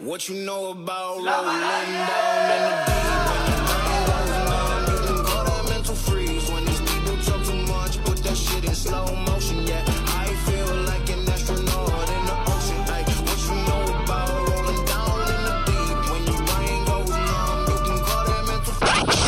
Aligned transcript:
What 0.00 0.28
you 0.30 0.34
know 0.48 0.70
about 0.72 1.20
rolling 1.20 1.26
down 1.28 2.40
in 2.56 2.62
the 2.64 2.72
deep 2.88 3.20
when 3.28 3.44
your 3.52 3.60
brain 3.68 4.00
goes 4.08 4.32
numb? 4.48 4.80
You 4.88 4.96
can 5.04 5.20
call 5.28 5.44
that 5.44 5.64
mental 5.68 5.92
freeze 5.94 6.48
when 6.48 6.64
these 6.64 6.80
people 6.80 7.16
talk 7.20 7.44
too 7.44 7.60
much. 7.68 8.00
Put 8.08 8.16
that 8.24 8.32
shit 8.32 8.64
in 8.64 8.72
slow 8.72 9.04
motion. 9.28 9.60
Yeah, 9.68 9.84
I 10.16 10.32
feel 10.48 10.72
like 10.88 11.04
an 11.12 11.20
astronaut 11.28 12.08
in 12.16 12.22
the 12.24 12.36
ocean. 12.48 12.80
Like 12.88 13.12
what 13.12 13.40
you 13.44 13.54
know 13.68 13.82
about 14.00 14.32
rolling 14.48 14.82
down 14.88 15.20
in 15.20 15.40
the 15.44 15.54
deep 15.68 15.98
when 16.08 16.22
your 16.32 16.40
brain 16.48 16.80
goes 16.88 17.12
numb? 17.12 17.60
You 17.68 17.78
can 17.84 17.98
call 18.00 18.24
that 18.24 18.42
mental 18.48 18.72
freeze. 18.80 19.20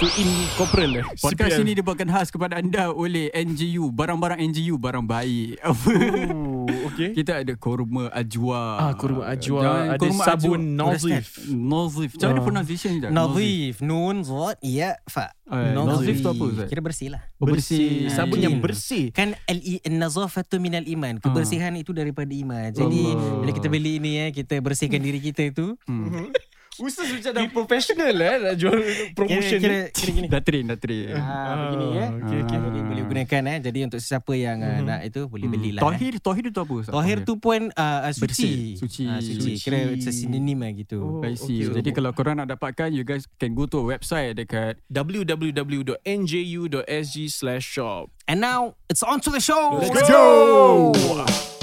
Suin 0.00 0.30
Corporal 0.56 0.92
eh 0.96 1.04
Podcast 1.20 1.52
CPL. 1.60 1.64
ini 1.68 1.72
dibawakan 1.76 2.08
khas 2.08 2.32
kepada 2.32 2.56
anda 2.56 2.88
oleh 2.88 3.28
NGU. 3.36 3.92
Barang-barang 3.92 4.40
NGU, 4.40 4.80
barang 4.80 5.04
baik. 5.04 5.60
Apa? 5.60 5.92
Okay. 6.96 7.12
Kita 7.12 7.44
ada 7.44 7.52
korma 7.54 8.08
ajwa. 8.08 8.60
Ah, 8.80 8.92
korma 8.96 9.28
ajwa. 9.28 9.60
Dan 9.60 9.76
Ada 9.92 10.06
sabun 10.16 10.60
Nazif. 10.72 11.44
Nazif. 11.44 12.10
Macam 12.16 12.26
mana 12.26 12.40
Ah. 12.40 12.44
pronunciation 12.46 12.92
je? 12.96 13.06
Nazif 13.06 13.74
Nun 13.78 14.24
Zat 14.24 14.56
Ya 14.60 14.96
Fa 15.04 15.28
Eh, 15.46 15.76
nazif 15.76 16.18
tu 16.18 16.26
apa, 16.26 16.42
Ustaz? 16.42 16.66
Kira 16.66 16.80
bersih 16.80 17.08
lah 17.08 17.22
Oh, 17.36 17.44
bersih. 17.44 18.08
Sabun 18.08 18.40
Ah, 18.40 18.42
yang 18.42 18.56
bersih. 18.58 19.12
Kan 19.12 19.36
al 19.44 19.60
nazafatu 19.86 20.56
minal 20.56 20.82
iman 20.82 21.20
Kebersihan 21.20 21.76
itu 21.76 21.92
daripada 21.92 22.32
iman 22.32 22.72
Jadi 22.72 23.02
Allah. 23.06 23.44
Bila 23.44 23.50
kita 23.52 23.68
beli 23.68 24.00
ini 24.00 24.10
ya 24.16 24.26
Kita 24.32 24.56
bersihkan 24.58 24.98
diri 24.98 25.20
kita 25.20 25.44
itu 25.44 25.76
Hmm. 25.84 26.32
Ustaz 26.78 27.08
macam 27.08 27.32
dah 27.32 27.44
professional 27.48 28.12
eh 28.12 28.36
nak 28.38 28.54
jual 28.54 28.78
promotion 29.12 29.58
Kira, 29.58 29.88
ni. 29.88 29.88
kira, 29.88 29.90
kira 29.90 30.10
gini 30.12 30.26
Dah 30.26 30.40
train, 30.40 30.64
dah 30.64 30.76
train. 30.76 31.08
Ah, 31.10 31.54
begini 31.66 31.86
ya. 31.90 32.06
okay, 32.12 32.38
okay. 32.42 32.58
Jadi 32.58 32.80
boleh 32.82 33.04
gunakan 33.06 33.42
eh. 33.46 33.58
Jadi 33.60 33.78
untuk 33.82 33.98
sesiapa 33.98 34.32
yang 34.32 34.58
uh, 34.58 34.78
nak 34.82 35.00
itu 35.02 35.20
boleh 35.24 35.46
belilah. 35.46 35.80
eh. 35.80 35.84
Tohir, 35.86 36.14
Tohir 36.18 36.44
itu 36.46 36.58
apa? 36.58 36.74
Ustaz? 36.76 36.92
Tohir 36.92 37.18
tu 37.22 37.34
pun 37.36 37.60
uh, 37.70 37.80
uh, 37.80 38.12
suci. 38.12 38.22
Bersih. 38.22 38.56
Suci. 38.76 39.04
Ah, 39.06 39.20
suci. 39.20 39.52
Kira 39.58 39.78
it's 39.90 40.04
a 40.04 40.12
synonym 40.12 40.60
lah 40.60 40.72
gitu. 40.72 40.98
Oh. 41.00 41.24
I 41.24 41.32
see. 41.34 41.64
okay. 41.64 41.80
Jadi 41.80 41.90
kalau 41.92 42.12
korang 42.12 42.36
nak 42.36 42.48
dapatkan, 42.48 42.90
you 42.90 43.02
guys 43.02 43.24
can 43.36 43.52
go 43.52 43.64
to 43.64 43.80
a 43.80 43.86
website 43.86 44.36
dekat 44.36 44.76
www.nju.sg 45.96 47.16
slash 47.26 47.64
shop. 47.64 48.12
And 48.26 48.40
now 48.40 48.74
it's 48.86 49.00
on 49.00 49.22
to 49.22 49.30
the 49.30 49.40
show. 49.40 49.78
Let's 49.78 50.10
go! 50.10 50.92
Jangan 50.92 51.55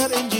not 0.00 0.12
in 0.12 0.30
you. 0.30 0.39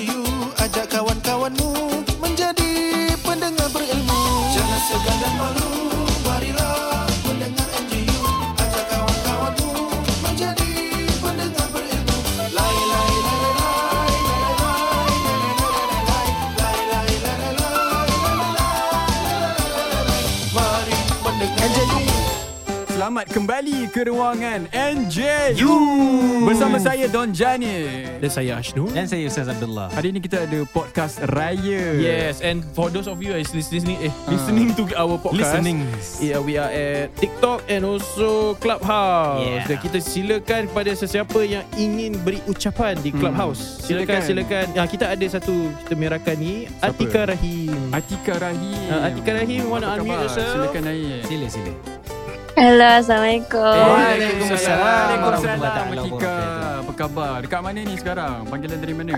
Selamat 23.20 23.36
kembali 23.36 23.78
ke 23.92 24.00
ruangan 24.08 24.64
NJU 24.72 25.76
Bersama 26.40 26.80
saya 26.80 27.04
Don 27.04 27.28
Jani 27.36 28.08
Dan 28.16 28.32
saya 28.32 28.56
Ashnur. 28.56 28.88
Dan 28.96 29.04
saya 29.04 29.28
Ustaz 29.28 29.44
Abdullah. 29.44 29.92
Hari 29.92 30.16
ini 30.16 30.24
kita 30.24 30.48
ada 30.48 30.64
podcast 30.64 31.20
Raya 31.28 32.00
Yes, 32.00 32.40
and 32.40 32.64
for 32.72 32.88
those 32.88 33.04
of 33.04 33.20
you 33.20 33.36
who 33.36 33.44
is 33.44 33.52
listening, 33.52 34.00
eh, 34.00 34.08
listening 34.24 34.72
to 34.72 34.88
our 34.96 35.20
podcast, 35.20 35.36
Listening. 35.52 35.84
Yeah, 36.16 36.40
we 36.40 36.56
are 36.56 36.72
at 36.72 37.12
TikTok 37.20 37.68
and 37.68 37.84
also 37.84 38.56
Clubhouse. 38.56 39.44
Yeah. 39.44 39.68
Dan 39.68 39.76
kita 39.84 40.00
silakan 40.00 40.72
kepada 40.72 40.90
sesiapa 40.96 41.44
yang 41.44 41.68
ingin 41.76 42.16
beri 42.24 42.40
ucapan 42.48 42.96
di 43.04 43.12
Clubhouse. 43.12 43.84
Silakan, 43.84 44.24
Silakan. 44.24 44.64
silakan. 44.64 44.80
Ah, 44.80 44.88
kita 44.88 45.12
ada 45.12 45.26
satu 45.28 45.68
kita 45.84 45.92
merakan 45.92 46.36
ni 46.40 46.72
Atika 46.80 47.28
Rahim. 47.28 47.76
Atika 47.92 48.40
Rahim 48.40 48.88
Ah, 48.88 49.12
Atika 49.12 49.36
Rahim, 49.36 49.68
wanna 49.68 49.92
Apa 49.92 50.00
unmute 50.00 50.08
khabar? 50.08 50.24
yourself? 50.24 50.52
Silakan 50.56 50.82
naik 50.88 51.20
Sila 51.28 51.48
sila. 51.52 51.72
Hello, 52.60 52.84
Assalamualaikum. 53.00 53.56
Waalaikumsalam 53.56 55.16
Waalaikumsalam. 55.24 55.84
Atika 55.96 56.36
Apa 56.84 56.92
khabar? 56.92 57.40
Dekat 57.40 57.60
mana 57.64 57.80
ni 57.80 57.96
sekarang? 57.96 58.44
Panggilan 58.52 58.76
dari 58.84 58.92
mana? 58.92 59.16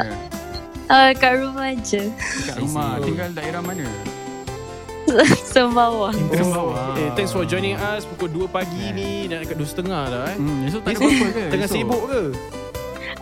Uh, 0.87 1.11
kat 1.19 1.43
rumah 1.43 1.75
je. 1.83 2.07
Dekat 2.15 2.63
rumah 2.63 3.03
Tinggal 3.03 3.35
daerah 3.35 3.59
mana? 3.59 3.83
Sembawang. 5.51 6.15
Sembawang. 6.31 6.95
Eh, 6.95 7.11
thanks 7.19 7.35
for 7.35 7.43
joining 7.43 7.75
us 7.83 8.07
pukul 8.07 8.31
2 8.31 8.47
pagi 8.47 8.95
ni 8.95 9.27
dan 9.27 9.43
dekat 9.43 9.59
2.30 9.59 9.91
dah 9.91 10.23
eh. 10.31 10.37
Hmm, 10.39 10.59
esok 10.71 10.81
tak 10.87 10.91
ada 10.95 10.99
apa-apa 11.03 11.27
ke? 11.27 11.43
Tengah 11.59 11.67
esok? 11.67 11.79
sibuk 11.83 12.03
ke? 12.07 12.23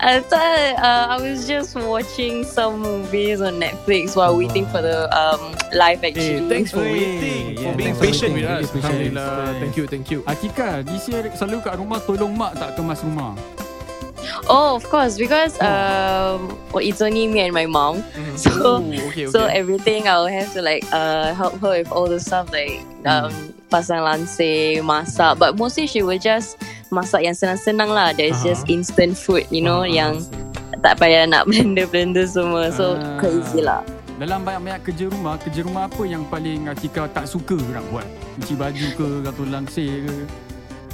I 0.00 0.21
thought 0.21 0.81
uh, 0.81 1.06
I 1.12 1.21
was 1.21 1.47
just 1.47 1.77
watching 1.77 2.44
some 2.44 2.81
movies 2.81 3.41
on 3.44 3.61
Netflix 3.61 4.16
while 4.16 4.33
waiting 4.37 4.65
for 4.72 4.81
the 4.81 5.05
um, 5.12 5.53
live 5.77 6.03
actually. 6.03 6.49
thanks 6.49 6.72
for 6.72 6.81
waiting, 6.81 7.56
for 7.56 7.62
yeah, 7.62 7.77
being 7.77 7.94
for 7.94 8.09
patient 8.09 8.33
waiting. 8.33 8.49
with 8.49 8.65
us. 8.65 8.75
Alhamdulillah. 8.75 9.61
Thank 9.61 9.77
you, 9.77 9.84
thank 9.87 10.11
you. 10.11 10.22
Atika, 10.25 10.81
this 10.88 11.05
year 11.05 11.28
selalu 11.37 11.61
kat 11.61 11.77
rumah 11.77 12.00
tolong 12.00 12.33
mak 12.33 12.56
tak 12.56 12.81
kemas 12.81 13.05
rumah? 13.05 13.37
Oh, 14.49 14.77
of 14.77 14.84
course, 14.88 15.16
because 15.21 15.61
um, 15.61 16.49
well, 16.72 16.81
it's 16.84 17.00
only 17.05 17.28
me 17.28 17.41
and 17.44 17.53
my 17.53 17.67
mom. 17.69 18.00
So, 18.37 18.50
Oh, 18.56 18.77
okay, 18.81 19.05
okay. 19.09 19.27
so 19.28 19.44
everything 19.53 20.09
I'll 20.09 20.28
have 20.28 20.53
to 20.56 20.62
like 20.65 20.84
uh, 20.93 21.34
help 21.37 21.61
her 21.61 21.84
with 21.84 21.93
all 21.93 22.09
the 22.09 22.21
stuff 22.21 22.49
like 22.53 22.81
um, 23.05 23.32
pasang 23.69 24.00
lansir, 24.00 24.81
masak. 24.81 25.37
But 25.37 25.61
mostly 25.61 25.84
she 25.84 26.00
will 26.00 26.17
just 26.21 26.56
masak 26.91 27.23
yang 27.23 27.33
senang-senang 27.33 27.89
lah. 27.89 28.11
There's 28.11 28.39
Ah. 28.41 28.47
just 28.47 28.67
instant 28.67 29.15
food, 29.15 29.47
you 29.49 29.61
know, 29.61 29.83
Ah, 29.83 29.89
yang 29.89 30.21
tak 30.78 30.97
payah 30.97 31.25
nak 31.25 31.47
blender-blender 31.51 32.25
semua. 32.25 32.69
So 32.71 32.95
Ah. 32.95 33.17
quite 33.17 33.34
easy 33.37 33.61
lah. 33.61 33.81
Dalam 34.17 34.45
banyak-banyak 34.45 34.81
kerja 34.84 35.05
rumah, 35.09 35.34
kerja 35.37 35.61
rumah 35.62 35.89
apa 35.89 36.03
yang 36.05 36.23
paling 36.25 36.69
Atika 36.69 37.09
tak 37.09 37.25
suka 37.25 37.56
nak 37.56 37.81
buat? 37.89 38.05
Cuci 38.37 38.55
baju 38.55 38.87
ke, 38.93 39.09
atau 39.25 39.45
langsir 39.47 40.05
ke? 40.05 40.17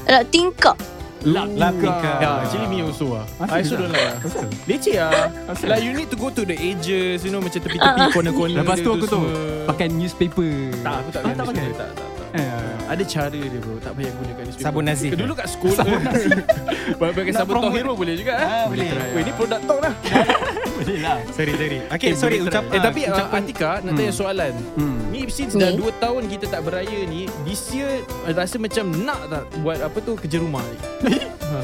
Nak 0.06 0.23
tingkap. 0.31 0.79
Tingkap. 1.19 2.23
Yeah, 2.23 2.39
actually 2.39 2.71
me 2.71 2.87
also 2.87 3.19
ah. 3.19 3.27
Asal 3.37 3.51
I 3.51 3.59
also 3.59 3.75
don't 3.75 3.91
like 3.91 4.06
ah. 4.06 4.47
Leceh 4.62 4.95
ah. 4.97 5.27
Asal? 5.51 5.67
Like 5.67 5.83
you 5.83 5.91
need 5.91 6.06
to 6.06 6.15
go 6.15 6.31
to 6.31 6.43
the 6.45 6.55
edges, 6.55 7.27
you 7.27 7.35
know 7.35 7.43
macam 7.43 7.59
tepi-tepi 7.59 8.15
corner-corner. 8.15 8.62
Lepas 8.62 8.79
tu 8.79 8.91
aku 8.95 9.06
tu 9.11 9.21
pakai 9.67 9.91
newspaper. 9.91 10.51
tak 10.87 10.95
aku 10.97 11.09
tak 11.11 11.23
Ah, 11.25 11.35
pakai. 11.43 11.67
tak. 11.75 11.75
Tak, 11.75 11.91
tak, 11.91 12.09
Eh, 12.37 12.77
Ada 12.87 13.03
cara 13.03 13.33
dia 13.33 13.59
bro, 13.59 13.81
tak 13.81 13.93
payah 13.93 14.13
gunakan 14.13 14.43
newspaper. 14.45 14.65
Sabun 14.65 14.85
nazif. 14.85 15.11
Dulu 15.13 15.33
kat 15.33 15.47
sekolah. 15.49 15.77
Sabun 15.81 16.01
nazif. 16.03 16.31
Pakai 17.01 17.23
Nak 17.27 17.35
sabun. 17.35 17.55
Tohir 17.65 17.83
pun 17.83 17.97
boleh 17.97 18.15
juga 18.15 18.33
ah. 18.37 18.47
Ah, 18.47 18.65
boleh. 18.69 18.87
try 18.87 19.09
Weh, 19.11 19.23
ni 19.25 19.33
produk 19.33 19.61
talk 19.65 19.79
dah. 19.81 19.95
boleh 20.77 20.99
lah. 21.01 21.19
Sorry, 21.33 21.53
sorry. 21.57 21.79
Okay, 21.89 22.11
Eh, 22.13 22.15
sorry. 22.15 22.37
boleh 22.39 22.53
Ucap. 22.53 22.63
Eh 22.69 22.81
tapi 22.81 23.01
uh, 23.03 23.11
ucapan. 23.11 23.41
Atika 23.43 23.71
nak 23.81 23.93
tanya 23.95 24.13
soalan. 24.13 24.55
Hmm. 24.77 24.99
Ni 25.09 25.21
since 25.27 25.55
Ni? 25.55 25.63
dah 25.63 25.71
2 25.73 25.83
tahun 25.99 26.23
kita 26.29 26.45
tak 26.47 26.61
beraya 26.63 26.99
ni, 27.05 27.25
this 27.43 27.73
year 27.73 27.91
uh, 28.23 28.33
rasa 28.33 28.57
macam 28.57 28.85
nak 29.01 29.21
tak 29.27 29.43
buat 29.65 29.79
apa 29.81 29.99
tu 29.99 30.13
kerja 30.15 30.37
rumah 30.39 30.63
ni. 31.03 31.17
ha. 31.43 31.59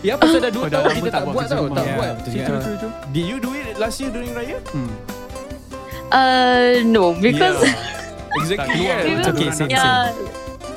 Ya 0.00 0.14
pasal 0.16 0.40
dah 0.40 0.52
2 0.52 0.58
Oh, 0.58 0.66
dah 0.66 0.80
tahun 0.80 0.94
kita 0.98 1.10
tak 1.10 1.24
buat 1.26 1.44
tau, 1.46 1.64
tak 1.70 1.84
Ya, 1.84 1.94
buat. 1.94 2.14
Did 3.08 3.24
you 3.24 3.38
do 3.38 3.50
it 3.52 3.76
last 3.76 4.00
year 4.00 4.08
during 4.08 4.32
raya? 4.32 4.58
Hmm. 4.72 4.90
Uh, 6.10 6.84
no, 6.84 7.14
because 7.14 7.58
Yeah. 7.60 7.90
exactly. 8.38 8.74
keluar. 8.74 8.96
kan? 8.98 9.06
because 9.06 9.34
Okay, 9.34 9.50
same, 9.54 9.70
yeah, 9.70 10.10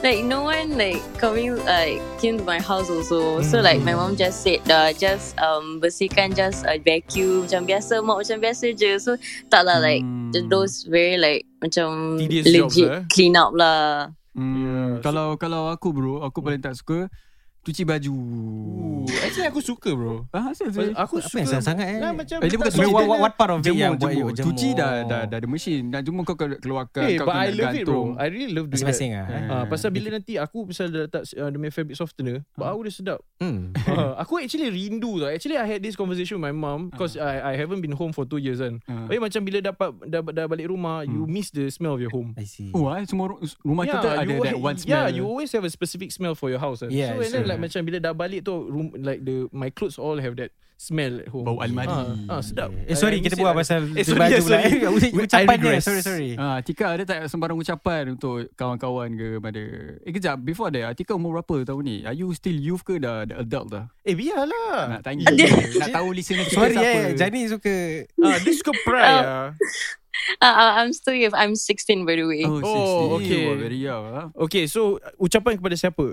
like 0.05 0.21
no 0.23 0.45
one 0.45 0.77
like 0.77 1.01
coming 1.17 1.57
like 1.65 1.97
came 2.21 2.37
to 2.37 2.45
my 2.45 2.61
house 2.61 2.89
also. 2.89 3.41
So 3.41 3.61
like 3.61 3.81
my 3.81 3.97
mom 3.97 4.15
just 4.15 4.45
said, 4.45 4.61
uh, 4.69 4.93
just 4.93 5.33
um 5.41 5.81
bersihkan, 5.81 6.37
just 6.37 6.65
uh, 6.65 6.77
vacuum 6.77 7.45
macam 7.49 7.65
biasa, 7.65 7.93
mak 8.05 8.17
macam 8.21 8.37
biasa 8.37 8.65
je. 8.77 8.91
So 9.01 9.17
tak 9.49 9.65
lah 9.65 9.81
like 9.81 10.05
Hmm. 10.27 10.51
those 10.51 10.83
very 10.85 11.15
like 11.15 11.47
macam 11.63 12.19
Tedious 12.19 12.45
legit 12.45 12.59
jobs, 12.67 12.77
eh? 12.77 13.01
clean 13.09 13.33
up 13.39 13.55
lah. 13.55 14.11
Hmm. 14.35 14.99
Kalau 15.01 15.33
kalau 15.39 15.71
aku 15.71 15.95
bro, 15.95 16.21
aku 16.21 16.43
paling 16.43 16.61
tak 16.61 16.75
suka 16.77 17.07
cuci 17.67 17.83
baju. 17.83 18.13
Ooh, 18.13 19.03
actually 19.19 19.43
aku 19.45 19.59
suka 19.59 19.91
bro. 19.91 20.23
Ah, 20.29 20.49
asal 20.49 20.67
sih? 20.69 20.91
Aku 20.93 21.17
Apa 21.17 21.25
suka. 21.25 21.37
yang 21.37 21.49
sangat-sangat 21.49 21.85
eh? 21.85 21.99
Nah, 21.99 22.11
macam 22.13 22.37
Eh, 22.37 22.47
dia 22.47 22.57
bukan 22.57 22.71
cuci, 22.71 22.79
what, 22.79 22.87
dia- 22.97 23.09
what, 23.09 23.19
what 23.19 23.33
part 23.35 23.51
of 23.51 23.57
it 23.57 23.65
Jemur, 23.65 23.77
yang 23.77 23.93
buat 23.93 24.11
jemur. 24.11 24.31
you? 24.31 24.39
Cuci 24.41 24.69
dah, 24.71 24.91
dah, 25.03 25.21
dah 25.25 25.37
ada 25.37 25.47
mesin. 25.47 25.81
Dan 25.87 26.01
cuma 26.01 26.23
kau 26.23 26.35
keluarkan. 26.35 27.01
Eh, 27.03 27.15
kau 27.15 27.25
but 27.25 27.33
kena 27.33 27.43
I 27.43 27.49
love 27.49 27.73
it 27.73 27.83
bro. 27.83 27.91
gantung. 27.93 28.09
I 28.15 28.25
really 28.27 28.49
love 28.49 28.67
doing. 28.67 28.79
Masing-masing 28.79 29.11
ah. 29.13 29.25
eh? 29.27 29.43
Ah, 29.49 29.63
pasal 29.65 29.89
bila 29.89 30.07
nanti 30.09 30.33
aku 30.35 30.57
pasal 30.65 30.85
dah 30.87 31.01
letak 31.05 31.23
uh, 31.33 31.47
dia 31.47 31.57
punya 31.57 31.73
fabric 31.73 31.95
softener, 31.95 32.37
bau 32.53 32.79
dia 32.79 32.93
sedap. 32.93 33.19
Hmm. 33.37 33.75
Ah, 33.83 34.15
aku 34.17 34.39
actually 34.39 34.67
rindu 34.67 35.19
tau. 35.19 35.27
Actually 35.27 35.57
I 35.57 35.67
had 35.67 35.79
this 35.79 35.93
conversation 35.93 36.37
with 36.37 36.45
my 36.45 36.53
mom 36.53 36.87
because 36.87 37.15
I 37.15 37.43
I 37.45 37.53
haven't 37.55 37.79
been 37.79 37.93
home 37.93 38.11
for 38.11 38.23
2 38.23 38.39
years 38.39 38.57
kan. 38.57 38.79
Ah. 38.85 39.05
Tapi 39.05 39.19
macam 39.19 39.41
bila 39.41 39.59
dapat 39.61 39.89
dah, 40.03 40.21
dah 40.23 40.45
balik 40.45 40.67
rumah, 40.67 41.03
you 41.03 41.23
Hmm. 41.23 41.29
miss 41.29 41.49
the 41.49 41.67
smell 41.67 41.93
of 41.93 41.99
your 41.99 42.09
home. 42.09 42.31
I 42.33 42.45
see. 42.45 42.71
Oh, 42.71 42.87
ah, 42.87 43.01
semua 43.01 43.29
ru- 43.29 43.41
rumah 43.61 43.83
kita 43.83 44.07
ada 44.15 44.25
you 44.25 44.39
that 44.41 44.55
one 44.55 44.75
smell. 44.75 44.93
Yeah, 44.99 45.11
you 45.11 45.23
always 45.23 45.49
have 45.51 45.63
a 45.63 45.69
specific 45.69 46.09
smell 46.09 46.33
for 46.33 46.47
your 46.47 46.57
house. 46.57 46.79
Kan? 46.79 46.89
Yeah, 46.89 47.13
so 47.13 47.19
and 47.19 47.31
then 47.31 47.43
like 47.45 47.56
like 47.57 47.63
macam 47.63 47.81
bila 47.81 47.97
dah 47.99 48.13
balik 48.13 48.41
tu 48.41 48.53
room, 48.63 48.93
like 48.95 49.19
the 49.19 49.49
my 49.49 49.67
clothes 49.67 49.97
all 49.97 50.15
have 50.15 50.33
that 50.35 50.49
smell 50.75 51.17
at 51.17 51.25
home. 51.27 51.41
Bau 51.41 51.57
almari. 51.57 51.89
Ah, 51.89 52.37
ah 52.37 52.37
sedap. 52.39 52.69
Eh 52.85 52.93
sorry 52.93 53.17
I- 53.17 53.21
I 53.21 53.25
kita 53.25 53.33
buat 53.35 53.57
pasal 53.57 53.81
Eh, 53.91 54.05
sorry, 54.05 54.19
baju 54.19 54.29
yeah, 54.29 54.39
pula. 54.39 54.57
sorry. 54.61 54.69
Eh, 54.69 55.21
Ucapan 55.25 55.55
dia. 55.57 55.79
Sorry 55.81 56.01
sorry. 56.01 56.31
Ah, 56.37 56.61
Tika 56.61 56.85
ada 56.91 57.01
tak 57.01 57.19
sembarang 57.25 57.57
ucapan 57.57 58.03
untuk 58.11 58.45
kawan-kawan 58.53 59.09
ke 59.11 59.27
pada 59.37 59.61
Eh 59.99 60.13
kejap 60.13 60.37
before 60.39 60.69
that 60.69 60.93
Tika 60.93 61.11
umur 61.11 61.41
berapa 61.41 61.65
tahun 61.65 61.81
ni 61.81 61.97
Are 62.03 62.13
you 62.13 62.29
still 62.31 62.53
youth 62.53 62.81
ke 62.81 63.01
dah, 63.01 63.25
dah 63.25 63.41
adult 63.41 63.67
dah 63.67 63.85
Eh 64.01 64.13
biarlah. 64.13 64.93
Nak 64.93 65.01
tanya 65.01 65.25
je. 65.27 65.49
Nak 65.75 65.89
tahu 65.97 66.13
listener 66.13 66.45
kita 66.45 66.53
Sorry 66.55 66.75
siapa 66.75 66.85
eh 66.85 67.17
Jani 67.17 67.41
suka 67.49 67.73
Ah, 68.21 68.37
dia 68.37 68.53
suka 68.53 68.71
pry 68.79 69.01
ah. 69.01 69.49
Uh, 70.37 70.45
uh, 70.45 70.71
I'm 70.77 70.93
still 70.93 71.13
youth. 71.13 71.33
I'm 71.33 71.53
16 71.53 72.01
by 72.03 72.13
the 72.13 72.25
way. 72.25 72.41
Oh, 72.41 72.61
Oh, 72.61 73.17
16. 73.17 73.17
okay. 73.17 73.41
Wah, 73.45 73.57
very 73.59 73.79
young 73.79 74.03
ah. 74.07 74.25
Okay, 74.35 74.65
so 74.65 74.97
ucapan 75.17 75.57
kepada 75.57 75.73
siapa? 75.73 76.05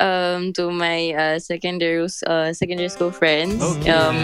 Um, 0.00 0.56
to 0.56 0.72
my 0.72 1.12
uh, 1.12 1.36
secondary 1.38 2.00
uh, 2.26 2.52
secondary 2.56 2.88
school 2.88 3.12
friends. 3.12 3.60
Okay. 3.60 3.92
Um, 3.92 4.16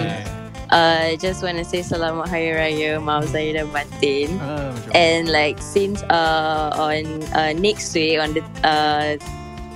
uh, 0.73 1.15
just 1.21 1.45
want 1.45 1.61
to 1.61 1.65
say 1.69 1.85
Selamat 1.85 2.27
Hari 2.33 2.51
Raya 2.57 2.97
Maaf 2.99 3.29
saya 3.29 3.61
dan 3.61 3.69
batin. 3.71 4.41
Macam 4.41 4.91
And 4.97 5.29
like 5.29 5.61
since 5.61 6.01
uh, 6.09 6.73
on 6.75 7.05
uh, 7.37 7.53
next 7.53 7.93
week 7.93 8.17
on 8.17 8.33
the 8.33 8.43
uh, 8.65 9.21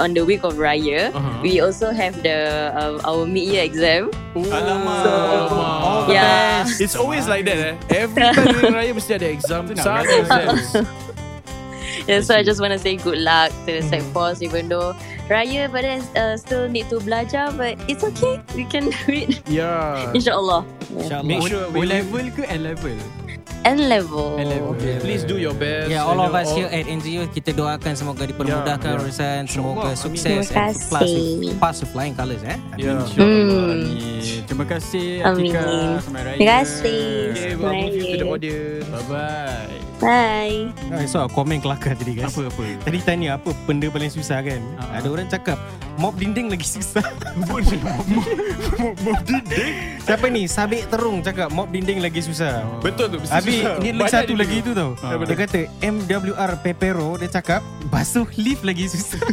on 0.01 0.17
the 0.17 0.25
week 0.25 0.41
of 0.43 0.57
Raya, 0.57 1.13
Uh-huh. 1.13 1.45
we 1.45 1.61
also 1.61 1.93
have 1.93 2.17
the 2.25 2.73
um, 2.73 3.05
our 3.05 3.29
mid 3.29 3.45
year 3.53 3.69
exam. 3.69 4.09
Alamak. 4.33 5.05
So, 5.05 5.13
Alamak. 5.13 6.09
yeah. 6.09 6.65
It's 6.81 6.97
always 6.97 7.29
like 7.29 7.45
that 7.45 7.77
eh. 7.77 7.77
Every 7.93 8.17
time 8.25 8.57
during 8.57 8.73
raya 8.73 8.97
mesti 8.97 9.21
ada 9.21 9.29
exam. 9.29 9.69
Tu 9.69 9.77
nak 9.77 10.09
exams. 10.09 10.73
Yeah, 12.09 12.25
so 12.25 12.35
I 12.35 12.43
just 12.43 12.59
want 12.65 12.73
to 12.73 12.81
say 12.81 12.97
good 12.97 13.21
luck 13.21 13.53
to 13.69 13.77
the 13.77 13.85
Mm-hmm. 13.85 13.93
sec 13.93 14.03
fours, 14.17 14.41
even 14.43 14.67
though 14.73 14.97
Raya, 15.31 15.71
but 15.71 15.87
then 15.87 16.03
uh, 16.19 16.35
still 16.35 16.67
need 16.67 16.91
to 16.91 16.99
belajar, 16.99 17.55
but 17.55 17.79
it's 17.87 18.03
okay. 18.03 18.43
We 18.59 18.67
can 18.67 18.91
do 18.91 19.07
it, 19.09 19.39
Yeah. 19.47 20.11
inshallah. 20.11 20.67
Yeah. 20.91 21.23
InsyaAllah 21.23 21.25
Make 21.25 21.47
sure 21.47 21.65
O 21.65 21.71
we 21.71 21.87
level 21.87 22.27
ke 22.35 22.43
N 22.51 22.67
level? 22.67 22.99
N 23.63 23.93
level. 23.93 24.41
N 24.41 24.49
level. 24.49 24.73
Okay, 24.75 24.99
please 24.99 25.23
do 25.23 25.37
your 25.37 25.53
best. 25.55 25.87
Yeah, 25.87 26.03
all 26.03 26.17
And 26.19 26.27
of 26.27 26.35
us 26.35 26.49
all- 26.51 26.57
here 26.59 26.67
at 26.67 26.89
NGO 26.89 27.29
kita 27.31 27.53
doakan 27.53 27.93
semoga 27.95 28.25
dipermudahkan 28.27 28.83
Yeah, 28.83 28.97
yeah. 28.97 29.05
urusan, 29.07 29.39
semoga 29.47 29.93
InsyaAllah, 29.93 30.03
sukses 30.03 30.25
Terima 30.25 30.43
and 30.43 30.51
pass 30.51 30.77
with, 30.91 31.61
pass 31.61 31.77
with 31.79 31.91
flying 31.93 32.17
colours 32.17 32.41
eh. 32.43 32.57
Yeah. 32.75 33.05
InsyaAllah. 33.05 33.15
Hmm. 33.15 33.87
Amin. 33.87 34.41
Terima 34.51 34.65
kasih 34.67 35.07
Amin. 35.23 35.53
Atika. 35.55 35.63
Selamat 36.03 36.23
Raya. 36.27 36.39
Terima 36.41 36.55
kasih. 36.59 37.01
Okay, 37.31 37.51
we'll 37.55 37.71
move 37.77 37.95
you 37.95 38.03
to 38.03 38.17
the 38.19 38.27
audience. 38.27 38.87
Bye-bye. 38.89 39.71
Bye. 39.71 39.80
I 40.01 40.73
saw 41.05 41.29
komen 41.29 41.61
kelakar 41.61 41.93
tadi 41.93 42.17
guys. 42.17 42.33
Apa 42.33 42.49
apa? 42.49 42.65
Tadi 42.81 42.99
tanya 43.01 43.37
apa 43.37 43.53
benda 43.63 43.85
paling 43.87 44.09
susah 44.09 44.41
kan? 44.41 44.61
Ah. 44.79 44.97
Ada 44.97 45.09
orang 45.09 45.29
cakap 45.29 45.61
mop 45.97 46.17
dinding 46.17 46.49
lagi 46.49 46.65
susah. 46.65 47.05
Move 48.97 49.21
dinding. 49.23 50.01
Siapa 50.01 50.27
ni? 50.27 50.49
Sabik 50.49 50.89
terung 50.89 51.21
cakap 51.21 51.53
mop 51.53 51.69
dinding 51.69 52.01
lagi 52.01 52.25
susah. 52.25 52.65
Betul 52.81 53.13
tu. 53.13 53.17
mesti 53.21 53.29
Habis 53.31 53.61
susah. 53.61 53.77
ni 53.77 53.89
lagi 53.91 54.01
Banyak 54.01 54.09
satu 54.11 54.33
dia 54.33 54.41
lagi 54.41 54.57
dulu. 54.59 54.65
tu 54.65 54.73
tau. 54.73 54.91
Ah. 55.05 55.21
Dia 55.21 55.37
kata 55.37 55.61
MWR 55.83 56.53
Pepero 56.61 57.09
dia 57.21 57.29
cakap 57.31 57.61
basuh 57.87 58.29
lift 58.37 58.65
lagi 58.65 58.89
susah. 58.89 59.21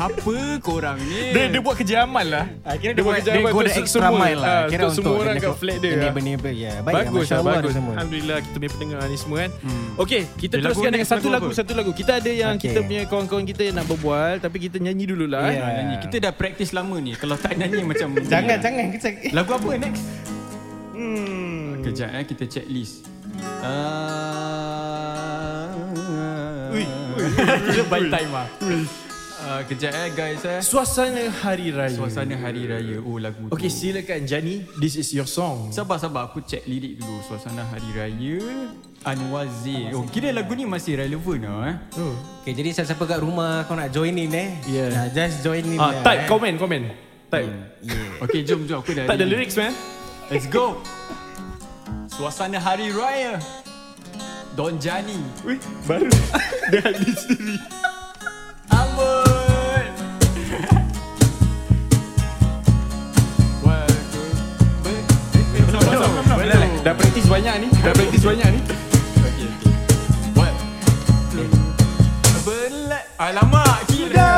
Apa 0.00 0.32
korang 0.60 0.96
ni? 0.98 1.28
Dia, 1.30 1.48
dia 1.48 1.60
buat 1.60 1.76
kerja 1.76 2.04
amal 2.04 2.24
lah. 2.24 2.44
Kira 2.76 2.92
Dia 2.92 3.04
buat 3.04 3.20
kerja 3.20 3.32
amal 3.34 3.52
go 3.52 3.58
untuk 3.58 3.68
the 3.68 3.76
extra 3.78 4.00
semua. 4.02 4.16
mile 4.18 4.38
lah. 4.38 4.48
Ah, 4.48 4.64
Kira 4.64 4.82
untuk 4.86 4.96
semua 4.96 5.12
orang 5.18 5.34
kat 5.38 5.52
flat 5.56 5.76
dia. 5.76 5.92
Enable 6.08 6.52
ya. 6.52 6.72
Baik 6.80 6.94
bagus 7.08 7.26
lah, 7.26 7.40
bagus. 7.42 7.60
dia 7.62 7.76
semua. 7.76 7.92
Alhamdulillah 7.96 8.38
kita 8.40 8.56
punya 8.56 8.70
pendengar 8.72 8.98
ni 9.04 9.16
semua 9.16 9.36
kan. 9.38 9.50
Hmm. 9.60 9.88
Okey, 10.10 10.26
kita 10.42 10.58
Eh, 10.58 10.58
lagu 10.58 10.74
teruskan 10.74 10.90
dengan 10.90 11.06
satu 11.06 11.22
lagu 11.22 11.30
lagu, 11.30 11.46
apa? 11.46 11.54
satu 11.54 11.70
lagu. 11.78 11.90
Kita 11.94 12.18
ada 12.18 12.30
yang 12.34 12.58
Okey. 12.58 12.66
kita 12.66 12.82
punya 12.82 13.02
kawan-kawan 13.06 13.46
kita 13.46 13.62
yang 13.62 13.78
nak 13.78 13.86
berbual 13.86 14.42
tapi 14.42 14.58
kita 14.58 14.82
nyanyi 14.82 15.06
dululah. 15.06 15.46
Yeah. 15.46 15.54
eh. 15.54 15.62
Ah, 15.62 15.70
nyanyi. 15.78 15.96
Kita 16.02 16.16
dah 16.18 16.32
praktis 16.34 16.74
lama 16.74 16.98
ni. 16.98 17.14
Kalau 17.14 17.38
tak 17.38 17.54
nyanyi 17.54 17.86
macam 17.86 18.18
Jangan 18.34 18.58
jangan 18.58 18.90
kita 18.90 19.06
Lagu 19.30 19.50
apa 19.54 19.70
next? 19.78 20.02
Hmm. 20.90 21.78
Kejap 21.86 22.10
eh 22.10 22.24
kita 22.26 22.44
check 22.50 22.66
list. 22.66 23.06
Ah. 23.62 25.70
Ui, 26.74 26.82
Kita 27.70 27.82
by 27.94 28.02
time 28.10 28.34
ah. 28.34 28.50
Ah, 29.40 29.64
kejap 29.64 29.92
eh 29.96 30.08
guys 30.12 30.44
eh. 30.44 30.60
Suasana 30.60 31.32
hari 31.40 31.72
raya. 31.72 31.96
Suasana 31.96 32.36
hari 32.36 32.68
raya. 32.68 33.00
Oh 33.00 33.16
lagu 33.16 33.48
tu. 33.48 33.56
Okey, 33.56 33.72
silakan 33.72 34.28
Jani. 34.28 34.68
This 34.76 35.00
is 35.00 35.08
your 35.16 35.24
song. 35.24 35.72
Sabar 35.72 35.96
sabar 35.96 36.28
aku 36.28 36.44
check 36.44 36.68
lirik 36.68 37.00
dulu. 37.00 37.24
Suasana 37.24 37.64
hari 37.64 37.88
raya 37.96 38.36
Anwar 39.00 39.48
Zain. 39.64 39.96
Oh 39.96 40.04
kira 40.04 40.28
lagu 40.28 40.52
ni 40.52 40.68
masih 40.68 41.00
relevan 41.00 41.40
lah 41.40 41.72
eh. 41.72 41.76
Oh. 41.96 42.12
Okay, 42.44 42.52
jadi 42.52 42.68
siapa-siapa 42.76 43.04
kat 43.08 43.18
rumah 43.24 43.64
kau 43.64 43.72
nak 43.72 43.88
join 43.88 44.12
in 44.12 44.28
eh. 44.36 44.60
Yeah. 44.68 44.92
Nah, 44.92 45.08
just 45.08 45.40
join 45.40 45.64
in 45.64 45.80
Ah, 45.80 45.88
lah, 45.88 46.04
type 46.04 46.22
eh. 46.24 46.28
komen 46.28 46.52
komen. 46.60 46.82
Type. 47.32 47.48
Yeah. 47.80 48.24
Okay 48.28 48.44
jom 48.44 48.68
jom 48.68 48.84
aku 48.84 48.92
dah 48.92 49.08
Tak 49.08 49.16
ada 49.16 49.24
lyrics 49.24 49.56
man. 49.56 49.72
Let's 50.28 50.44
go. 50.52 50.84
Suasana 52.12 52.60
hari 52.60 52.92
raya. 52.92 53.40
Don 54.52 54.76
Jani. 54.76 55.16
Wih, 55.48 55.56
baru 55.88 56.12
dia 56.70 56.80
hadis 56.84 57.24
sendiri. 57.24 57.56
Ambon. 58.68 59.29
Dah 66.80 66.94
praktis 66.96 67.28
banyak 67.28 67.54
ni. 67.60 67.68
Dah 67.76 67.92
praktis 67.92 68.22
banyak 68.24 68.48
ni. 68.50 68.60
Okay, 69.20 69.46
okay. 69.46 69.72
One, 70.34 70.56
two. 71.28 71.44
Berla- 72.40 73.06
Alamak, 73.20 73.84
kira. 73.86 74.32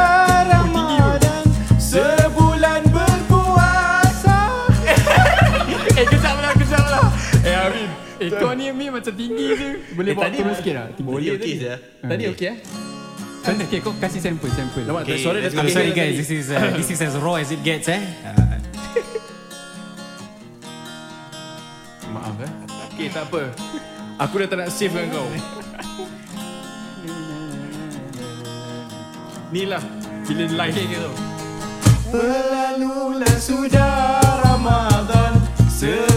Ramadan 0.44 1.44
sebulan 1.78 2.82
berpuasa. 2.90 4.38
Eh, 5.92 6.06
kejap 6.08 6.36
lah, 6.40 6.52
kejap 6.56 6.84
lah. 6.88 7.04
Eh, 7.44 7.54
Amin. 7.54 7.88
Eh, 8.16 8.28
kau 8.32 8.56
ni 8.56 8.64
Amin 8.66 8.90
macam 8.90 9.12
tinggi 9.12 9.46
je. 9.52 9.68
Boleh 9.92 10.16
bawa 10.16 10.32
turun 10.32 10.54
sikit 10.56 10.74
lah. 10.74 10.86
Tinggi. 10.90 11.04
Boleh 11.06 11.30
okey 11.36 11.52
je. 11.60 11.72
Tadi 12.00 12.24
okey 12.32 12.46
eh? 12.48 12.56
Kan, 13.42 13.58
okay, 13.58 13.78
kau 13.78 13.92
kasih 13.98 14.22
sampel, 14.22 14.50
sampel. 14.50 14.86
Lama 14.86 15.02
Okay, 15.02 15.18
suara 15.18 15.38
dah 15.38 15.50
tak 15.50 15.66
sorry 15.68 15.90
guys, 15.92 16.14
this 16.14 16.30
is 16.30 16.46
uh, 16.48 16.62
this 16.74 16.88
is 16.88 16.98
as 16.98 17.18
raw 17.18 17.34
as 17.36 17.50
it 17.50 17.58
gets 17.60 17.90
eh. 17.90 17.98
Uh, 18.22 18.51
Okey, 23.02 23.10
tak 23.10 23.26
apa. 23.34 23.50
Aku 24.22 24.38
dah 24.38 24.46
tak 24.46 24.62
nak 24.62 24.70
save 24.70 24.94
dengan 24.94 25.10
kau. 25.10 25.26
Ni 29.50 29.66
lah 29.66 29.82
bila 30.22 30.46
live 30.46 30.70
Okay, 30.70 30.86
gitu. 30.86 31.10
Berlalulah 32.14 33.36
sudah 33.42 34.22
Ramadan 34.46 35.34
Sebulan 35.66 36.11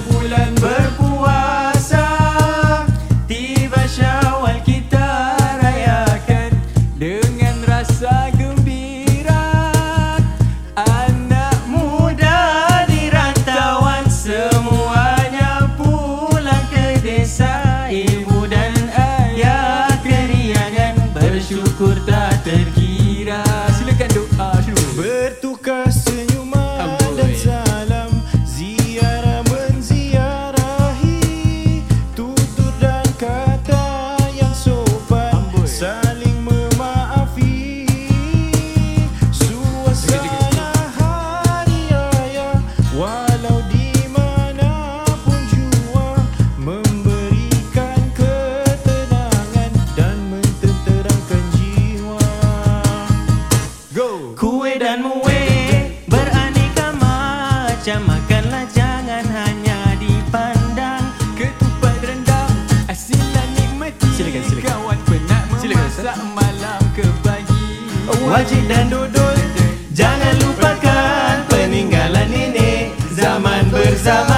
Sama 74.06 74.35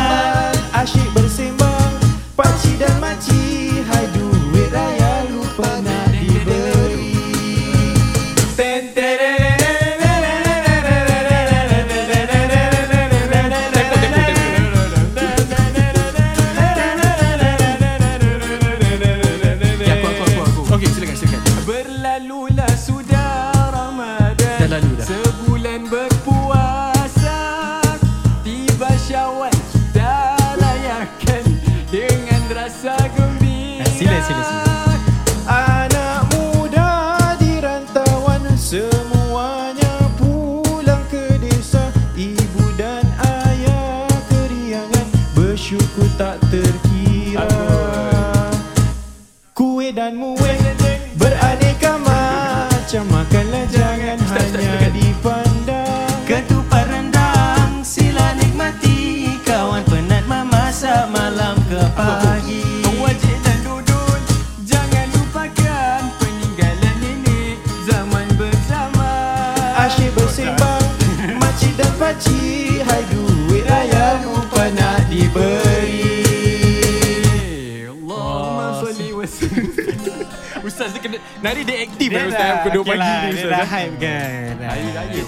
Nari 81.39 81.61
dia 81.61 81.77
aktif 81.83 82.07
Dia 82.07 82.17
kan 82.17 82.27
Ustaz 82.27 82.41
dah- 82.41 82.55
Pukul 82.57 82.71
2 82.71 82.77
okey 82.77 82.89
pagi 82.89 82.99
lah, 82.99 83.07
ni 83.07 83.27
Dia 83.27 83.33
Ustaz 83.33 83.49
dah 83.49 83.59
eh. 83.59 83.69
hype 83.69 83.95
kan 83.97 84.41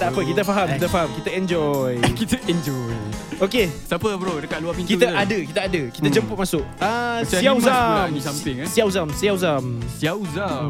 tak 0.00 0.08
apa, 0.10 0.20
kita 0.22 0.42
faham, 0.42 0.66
kita 0.70 0.86
faham, 0.88 1.08
kita 1.16 1.30
enjoy. 1.32 1.92
Kita 2.20 2.36
enjoy 2.44 2.94
Okay, 3.40 3.66
Siapa 3.72 4.08
bro 4.14 4.36
dekat 4.36 4.60
luar 4.60 4.76
pintu 4.76 4.92
kita 4.92 5.08
tu? 5.08 5.16
ada, 5.16 5.38
kita 5.40 5.60
ada, 5.64 5.82
kita 5.88 6.06
Hmm. 6.06 6.14
jemput 6.14 6.36
masuk. 6.36 6.64
Ah, 6.76 7.24
pula 7.56 7.64
Zam, 7.64 8.08
samping, 8.20 8.56
eh. 8.60 8.68
Zam, 8.86 9.08
Xiao 9.08 9.36
Zam. 9.36 9.64
Xiao 9.96 10.20
Zam 10.28 10.68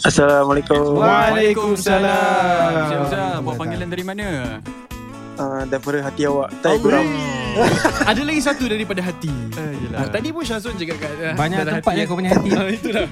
Assalamualaikum. 0.00 0.96
Waalaikumsalam. 0.96 2.72
Xiao 2.84 3.04
Zam 3.08 3.38
Bawa 3.40 3.54
panggilan 3.56 3.88
dari 3.88 4.04
mana? 4.04 4.26
Uh, 5.40 5.64
daripada 5.64 6.04
hati 6.04 6.28
awak. 6.28 6.52
Tai 6.60 6.76
kurang. 6.76 7.08
Ada 8.10 8.22
lagi 8.22 8.40
satu 8.40 8.64
daripada 8.64 9.00
hati. 9.00 9.28
Eh, 9.28 9.72
yelah. 9.80 9.98
Ah, 9.98 10.08
tadi 10.08 10.28
pun 10.30 10.42
Syazun 10.42 10.74
cakap 10.74 10.96
kat 10.96 11.10
ah, 11.20 11.34
Banyak 11.34 11.58
tempat 11.60 11.82
hati, 11.84 11.98
yang 11.98 12.06
kau 12.06 12.16
punya 12.16 12.30
hati 12.30 12.48
Ah, 12.56 12.66
Itulah. 12.68 13.06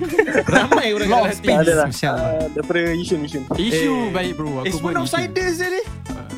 Ramai 0.44 0.86
orang 0.90 1.08
kat 1.08 1.22
hati. 1.28 1.48
Ada 1.50 1.72
lah. 1.74 1.86
InsyaAllah 1.88 2.26
Uh, 2.28 2.46
daripada 2.52 2.80
Yishun, 2.92 3.20
Yishun. 3.20 3.42
Isu 3.52 3.92
Eh, 4.06 4.10
baik 4.10 4.32
bro 4.34 4.50
Aku 4.60 4.66
Eh, 4.66 4.72
pun 4.74 4.90
isu. 4.90 5.00
outsiders 5.00 5.54
je 5.56 5.68
ni. 5.68 5.82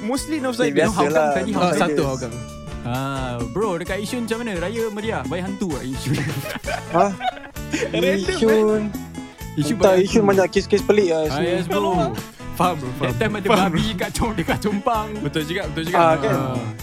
Mostly 0.03 0.37
outsiders. 0.41 0.77
biasa 0.77 0.97
Hougang 0.97 1.13
lah. 1.15 1.33
tadi 1.35 1.51
Ah, 1.51 1.59
Hougang. 1.61 1.79
satu 1.79 2.03
Hougang. 2.05 2.35
Ah, 2.81 3.33
bro 3.47 3.77
dekat 3.77 3.99
Isun 4.01 4.25
macam 4.25 4.39
mana? 4.41 4.53
Raya 4.59 4.83
meriah, 4.89 5.23
bayi 5.25 5.43
hantu 5.43 5.67
kat 5.71 5.83
Isun. 5.85 6.15
Ha? 6.91 7.07
Isun 9.53 9.77
Tak, 9.77 9.95
Yishun 9.99 10.25
banyak 10.25 10.47
kes-kes 10.49 10.81
pelik 10.81 11.11
lah. 11.11 11.29
Ah, 11.29 11.41
yes 11.41 11.67
bro. 11.67 12.15
Faham 12.61 12.77
bro, 12.77 12.89
That 13.01 13.17
time 13.17 13.33
ada 13.35 13.49
babi 13.49 13.85
kat 13.97 14.11
com 14.13 14.31
dekat 14.31 14.61
compang. 14.61 15.09
Betul 15.17 15.43
juga, 15.45 15.65
betul 15.67 15.83
juga. 15.89 15.97
Ah, 15.99 16.15
kan? 16.15 16.35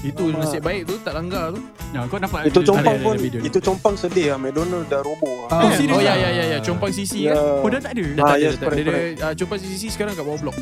Itu 0.02 0.34
nasib 0.34 0.62
baik 0.64 0.82
tu 0.84 0.98
tak 0.98 1.14
langgar 1.14 1.54
tu. 1.54 1.62
Nah, 1.88 2.10
kau 2.10 2.18
nampak 2.18 2.50
Itu 2.50 2.60
ada- 2.60 2.68
compang 2.68 2.96
ada- 2.98 3.06
pun, 3.06 3.14
ada 3.14 3.22
video 3.22 3.40
itu 3.40 3.58
compang 3.62 3.94
sedih 3.94 4.34
lah. 4.34 4.38
McDonald 4.40 4.90
dah 4.90 5.00
roboh 5.00 5.46
lah. 5.46 5.50
Ah, 5.54 5.70
Oh, 5.70 5.94
oh 5.94 6.02
ya 6.02 6.10
ah? 6.10 6.16
ya 6.18 6.30
ya 6.34 6.44
ya, 6.48 6.58
Compang 6.60 6.90
Sisi 6.90 7.20
Ya. 7.24 7.38
kan. 7.38 7.62
Oh 7.62 7.70
dah 7.70 7.78
tak 7.80 7.94
ada? 7.94 8.04
Dah 8.04 8.10
Ah, 8.18 8.28
tak 8.28 8.34
ada, 8.34 8.42
yes, 8.42 8.50
dah 8.50 8.58
ada. 8.58 8.66
correct, 8.66 8.82
Dia, 8.82 8.90
correct. 8.92 9.18
ah, 9.22 9.34
Compang 9.38 9.60
Sisi 9.62 9.88
sekarang 9.88 10.14
kat 10.14 10.26
bawah 10.26 10.40
blok. 10.42 10.58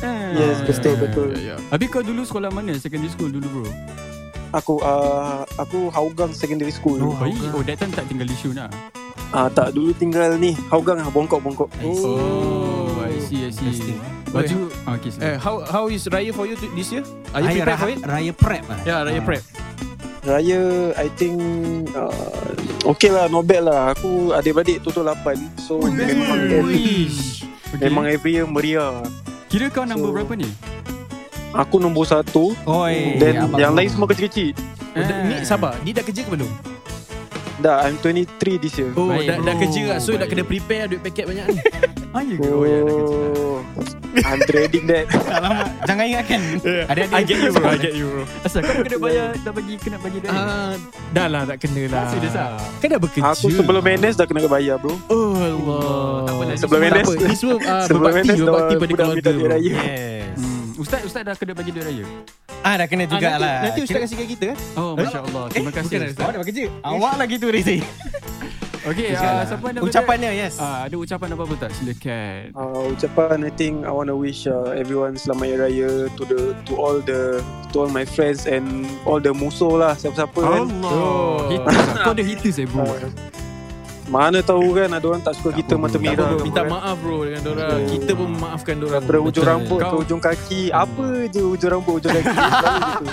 Ah. 0.00 0.30
Yes, 0.32 0.56
betul, 0.62 0.94
betul. 0.96 1.28
Ya, 1.34 1.40
ya. 1.44 1.56
Habis 1.68 1.86
kau 1.88 2.00
dulu 2.00 2.22
sekolah 2.22 2.48
mana? 2.48 2.72
Secondary 2.76 3.10
school 3.10 3.28
dulu 3.28 3.46
bro? 3.50 3.66
Aku 4.52 4.78
uh, 4.78 5.46
aku 5.54 5.90
Hougang 5.90 6.30
Secondary 6.32 6.70
School. 6.70 6.98
Oh, 7.00 7.14
Oh. 7.14 7.54
Oh, 7.54 7.62
that 7.62 7.74
time 7.76 7.90
tak 7.90 8.06
tinggal 8.06 8.26
Isun 8.26 8.54
lah. 8.56 8.66
Ah, 9.30 9.46
tak, 9.46 9.70
dulu 9.70 9.90
tinggal 9.92 10.34
ni. 10.36 10.58
Hougang 10.68 10.98
lah, 10.98 11.06
bongkok-bongkok. 11.06 11.70
Oh, 11.80 12.89
I 13.20 13.26
see, 13.26 13.40
I 13.42 13.50
see. 13.50 13.66
Interesting. 13.66 13.98
Baju, 14.26 14.56
ah, 14.80 14.94
okay, 14.94 15.10
Eh, 15.10 15.12
sila. 15.12 15.36
how 15.38 15.54
how 15.62 15.84
is 15.86 16.06
Raya 16.06 16.30
for 16.30 16.44
you 16.44 16.54
to, 16.54 16.66
this 16.72 16.88
year? 16.88 17.02
Are 17.28 17.40
you 17.40 17.50
Raya, 17.50 17.56
prepared 17.60 17.76
for 17.76 17.86
raya, 17.86 17.94
it? 17.94 18.00
raya 18.06 18.32
prep 18.32 18.62
lah 18.64 18.78
Ya, 18.82 18.96
Raya 19.02 19.18
Ah. 19.18 19.24
prep. 19.24 19.42
Raya, 20.22 20.60
I 20.94 21.08
think 21.10 21.36
uh, 21.92 22.52
okay 22.86 23.08
lah, 23.08 23.26
not 23.26 23.42
bad 23.42 23.64
lah. 23.64 23.90
Aku 23.90 24.32
adik-beradik 24.32 24.80
total 24.80 25.10
8. 25.10 25.34
So, 25.58 25.80
memang, 25.80 26.40
every, 26.46 27.08
Okay. 27.70 27.86
memang 27.86 28.04
every 28.06 28.32
year 28.34 28.44
meriah. 28.44 29.00
Kira 29.46 29.66
kau 29.68 29.82
number 29.82 30.06
So- 30.06 30.14
berapa 30.14 30.32
ni? 30.34 30.48
Aku 31.50 31.76
nombor 31.76 32.04
satu. 32.04 32.54
Oi, 32.62 33.16
Then 33.16 33.42
abang 33.42 33.58
yang 33.58 33.72
lain 33.72 33.88
semua 33.88 34.06
kecil-kecil. 34.06 34.54
Oh, 34.90 35.00
dah- 35.00 35.24
Ni 35.24 35.42
sabar, 35.42 35.74
ni 35.80 35.90
dah 35.90 36.00
kerja 36.00 36.22
ke 36.22 36.30
belum? 36.30 36.50
Dah, 37.58 37.82
I'm 37.82 37.96
23 37.96 38.56
this 38.56 38.72
year. 38.74 38.88
Oh, 38.92 39.10
Baik, 39.10 39.26
dah, 39.26 39.36
dah 39.42 39.54
kerja 39.58 39.82
lah. 39.86 39.98
So, 39.98 40.14
dah 40.14 40.24
Baik. 40.24 40.30
kena 40.30 40.42
prepare 40.44 40.84
duit 40.86 41.02
paket 41.02 41.24
banyak 41.26 41.44
ni. 41.48 41.58
Ah, 42.10 42.20
ya 42.20 42.34
ke? 42.34 42.50
Oh, 42.50 42.66
ya, 42.66 42.82
I'm 44.26 44.42
dreading 44.42 44.84
that. 44.84 45.06
Alamak, 45.30 45.70
jangan 45.86 46.04
ingatkan 46.04 46.40
Adik-adik 46.90 47.14
I 47.14 47.22
get 47.22 47.38
you 47.38 47.50
bro, 47.52 47.62
I 47.64 47.78
get 47.78 47.94
you 47.94 48.06
bro. 48.08 48.22
Asal 48.42 48.60
kau 48.60 48.82
kena 48.82 48.98
bayar, 48.98 49.26
dah 49.38 49.52
bagi, 49.52 49.74
kena 49.78 49.96
bagi 49.96 50.18
dia. 50.18 50.28
Ah, 50.28 50.74
dah 51.14 51.26
lah, 51.26 51.42
tak 51.46 51.62
kena 51.62 51.86
lah. 51.86 52.10
Serius 52.10 52.34
ah? 52.34 52.58
Kan 52.82 52.88
dah 52.88 52.98
bekerja. 52.98 53.30
Aku 53.30 53.46
sebelum 53.48 53.78
NS 53.80 54.14
dah 54.16 54.26
kena 54.26 54.42
bayar 54.44 54.76
bro. 54.76 54.90
Oh 55.06 55.38
Allah. 55.38 56.26
Tak 56.26 56.32
apalah, 56.34 56.56
Sebelum 56.58 56.80
Tak 56.80 56.90
NS. 56.90 57.06
apa, 57.06 57.12
ni 57.22 57.36
semua 57.36 57.54
uh, 57.54 57.84
Sebelum 57.86 58.02
berbakti, 58.02 58.26
NS 58.26 58.38
berbakti 58.40 58.74
pada 58.74 58.92
keluarga 58.92 59.30
bro. 59.32 59.46
raya. 59.48 59.70
Yes 59.70 60.18
Hmm. 60.32 60.66
Ustaz, 60.76 61.00
Ustaz 61.04 61.22
dah 61.22 61.34
kena 61.34 61.52
bagi 61.52 61.70
duit 61.70 61.84
raya? 61.84 62.04
Ah 62.60 62.74
dah 62.74 62.86
kena 62.86 63.02
Ah, 63.02 63.08
juga 63.08 63.28
nanti, 63.28 63.42
lah 63.42 63.56
nanti 63.62 63.80
Ustaz 63.82 63.98
kasih 64.00 64.16
kat 64.16 64.28
kita 64.30 64.44
kan? 64.50 64.58
Oh, 64.74 64.92
Masya 64.94 65.18
Allah. 65.22 65.44
Terima 65.48 65.70
kasih. 65.70 65.86
bukan 65.92 66.08
Ustaz. 66.08 66.18
Awak 66.18 66.32
dah 66.32 66.40
bekerja 66.40 66.62
Awak 66.82 67.14
lagi 67.16 67.34
tu 67.36 67.46
Rizi 67.48 67.76
Okay, 68.80 69.12
uh, 69.12 69.44
siapa 69.44 69.66
nak 69.76 69.84
Ucapannya 69.84 70.30
yes 70.32 70.56
Ah, 70.56 70.88
ada 70.88 70.96
ucapan 70.96 71.36
apa-apa 71.36 71.68
tak? 71.68 71.70
Silakan. 71.76 72.56
Uh, 72.56 72.88
ucapan 72.88 73.36
I 73.44 73.52
think 73.52 73.84
I 73.84 73.92
want 73.92 74.08
to 74.08 74.16
wish 74.16 74.48
uh, 74.48 74.72
everyone 74.72 75.20
selamat 75.20 75.60
hari 75.60 75.84
raya 75.84 76.08
to 76.16 76.22
the 76.24 76.56
to 76.64 76.72
all 76.80 76.96
the 77.04 77.44
to 77.70 77.84
all 77.84 77.90
my 77.92 78.08
friends 78.08 78.48
and 78.48 78.88
all 79.04 79.20
the 79.20 79.36
musuh 79.36 79.76
lah 79.76 79.92
siapa-siapa 80.00 80.32
kan. 80.40 80.64
Allah. 80.64 81.60
Ah. 81.68 82.04
Kau 82.08 82.12
ada 82.16 82.24
haters 82.24 82.56
eh 82.56 82.64
bro? 82.64 82.88
Uh, 82.88 83.12
mana 84.10 84.42
tahu 84.42 84.74
kan 84.74 84.90
ada 84.90 85.06
orang 85.06 85.22
tak 85.22 85.36
suka 85.36 85.54
kita 85.54 85.76
apa, 85.76 85.86
mata. 85.86 85.94
Tak 85.94 86.00
apa 86.00 86.08
merah. 86.10 86.28
bro, 86.32 86.38
minta 86.40 86.62
kan. 86.64 86.72
maaf 86.72 86.96
bro 87.04 87.18
dengan 87.28 87.42
dorang. 87.44 87.76
Oh. 87.76 87.88
Kita 87.92 88.10
pun 88.16 88.28
memaafkan 88.32 88.74
dorang. 88.80 89.02
Daripada 89.04 89.20
ujung 89.20 89.44
Betul. 89.44 89.52
rambut 89.52 89.80
ke 89.84 89.96
ujung 90.08 90.20
kaki 90.24 90.62
Apa 90.72 91.06
je 91.28 91.40
ujung 91.44 91.70
rambut 91.70 91.92
ujung 92.00 92.12
kaki 92.16 92.32
Selalu 92.32 92.80
gitu 92.80 93.06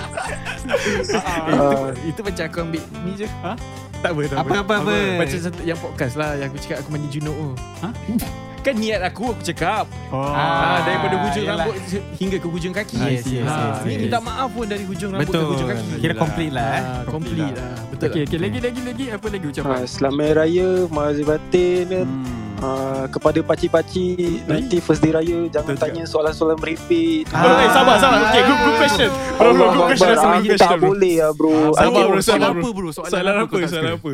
itu, 2.02 2.08
itu 2.08 2.20
macam 2.24 2.44
aku 2.48 2.58
ambil 2.64 2.82
ni 3.04 3.12
je. 3.20 3.28
Ha? 3.44 3.52
Tak 3.98 4.10
apa, 4.14 4.20
tak 4.30 4.36
apa. 4.38 4.42
Apa 4.46 4.54
apa 4.62 4.74
apa 4.84 4.94
Macam 5.18 5.38
satu 5.42 5.60
yang 5.66 5.78
podcast 5.78 6.14
lah 6.14 6.30
yang 6.38 6.48
aku 6.54 6.58
cakap 6.62 6.76
aku 6.86 6.88
mandi 6.94 7.08
junuk 7.10 7.34
tu. 7.34 7.48
Ha? 7.82 7.88
Kan 8.66 8.74
niat 8.74 9.00
aku 9.06 9.32
aku 9.32 9.42
cakap. 9.42 9.86
Oh. 10.10 10.18
Ah, 10.18 10.82
daripada 10.82 11.16
hujung 11.24 11.46
yalah. 11.46 11.66
rambut 11.70 11.78
hingga 12.18 12.36
ke 12.42 12.48
hujung 12.50 12.74
kaki. 12.74 12.98
Yes, 12.98 13.24
yes, 13.24 13.46
yes, 13.46 13.76
Ni 13.86 13.94
yes. 13.94 14.00
minta 14.06 14.18
maaf 14.18 14.50
pun 14.50 14.66
dari 14.66 14.84
hujung 14.84 15.14
rambut 15.14 15.30
ke 15.30 15.32
Betul 15.32 15.44
hujung 15.54 15.68
kaki. 15.70 15.88
Kira 16.02 16.14
complete 16.18 16.52
lah 16.52 16.68
eh. 16.68 16.82
Ah, 16.82 17.02
complete 17.06 17.54
lah. 17.54 17.72
Betul. 17.88 18.06
Okay, 18.10 18.22
lah. 18.22 18.26
okay, 18.28 18.38
lagi 18.38 18.58
lagi 18.58 18.80
lagi 18.82 19.04
apa 19.14 19.26
lagi 19.30 19.46
ucapan? 19.46 19.78
uh, 19.78 19.86
Selamat 19.86 20.26
hari 20.26 20.36
raya 20.36 20.68
Mazir 20.90 21.24
batin 21.24 21.84
kan 21.88 22.06
Hmm. 22.08 22.37
Uh, 22.58 23.06
kepada 23.08 23.38
pakcik-pakcik 23.38 24.18
nanti 24.44 24.82
first 24.82 24.98
day 24.98 25.14
raya 25.14 25.46
jangan 25.46 25.78
Betul 25.78 25.78
tanya 25.78 26.02
soalan-soalan 26.04 26.58
merepek. 26.58 27.30
Ah. 27.30 27.54
Eh, 27.56 27.70
sabar, 27.70 27.96
sabar. 27.96 28.18
Okay, 28.26 28.42
good, 28.42 28.58
good 28.58 28.76
question. 28.76 29.08
Bro, 29.32 29.38
bro, 29.38 29.46
Allah 29.46 29.70
good 29.70 29.86
question. 29.88 30.08
Akbar. 30.08 30.18
Sabar, 30.18 30.26
Ah, 30.28 30.40
good 30.42 30.50
tak 30.50 30.58
question, 30.58 30.74
bro. 30.74 30.88
boleh 30.90 31.14
lah 31.14 31.30
bro. 31.30 31.54
Sabar, 31.70 32.02
bro, 32.04 32.18
Soalan 32.18 32.50
apa 32.50 32.68
bro. 32.68 32.88
Soalan 32.90 33.34
apa? 33.38 33.56
Soalan 33.64 33.92
apa? 33.94 34.12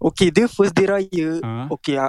Okay, 0.00 0.28
dia 0.28 0.46
first 0.48 0.72
day 0.72 0.86
raya. 0.88 1.28
Ha? 1.38 1.52
Okay, 1.70 1.94
ah, 1.94 2.08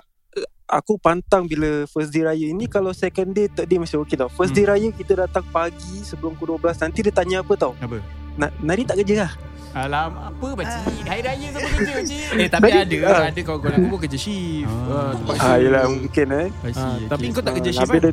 aku 0.66 0.96
pantang 0.96 1.44
bila 1.44 1.70
first 1.86 2.10
day 2.10 2.24
raya. 2.24 2.46
Ini 2.48 2.66
kalau 2.66 2.96
second 2.96 3.30
day, 3.30 3.46
third 3.46 3.68
day 3.68 3.76
masih 3.76 4.00
okay 4.00 4.16
tau. 4.16 4.32
First 4.32 4.56
Hmm. 4.56 4.64
day 4.64 4.66
raya 4.66 4.90
kita 4.90 5.14
datang 5.20 5.44
pagi 5.46 6.02
sebelum 6.02 6.34
pukul 6.34 6.56
12. 6.56 6.80
Nanti 6.80 7.04
dia 7.04 7.12
tanya 7.12 7.44
apa 7.44 7.52
tau? 7.54 7.76
Apa? 7.78 8.00
Na, 8.34 8.48
Nari 8.58 8.88
tak 8.88 8.96
kerja 8.98 9.28
lah. 9.28 9.32
Alam 9.74 10.10
apa 10.22 10.48
pakcik? 10.54 11.02
Hari 11.04 11.22
raya 11.24 11.48
sama 11.50 11.68
kerja 11.68 11.94
cik. 12.10 12.26
Eh, 12.38 12.48
tapi 12.48 12.70
ada. 12.70 12.98
ah. 13.04 13.22
Ada 13.26 13.42
kawan-kawan 13.42 13.74
aku 13.74 13.88
pun 13.90 14.00
kerja 14.00 14.18
shift. 14.18 14.70
Ah. 14.70 14.94
Ah, 14.94 15.10
Ah, 15.10 15.34
shift. 15.34 15.64
yelah 15.66 15.84
mungkin 15.88 16.28
eh. 16.30 16.48
I 16.62 16.70
see, 16.70 16.78
Ah, 16.78 16.94
okay. 16.94 17.08
Tapi 17.10 17.24
kau 17.34 17.42
tak 17.42 17.54
kerja 17.58 17.70
Ah, 17.70 17.76
shift 17.76 17.92
kan? 17.92 18.04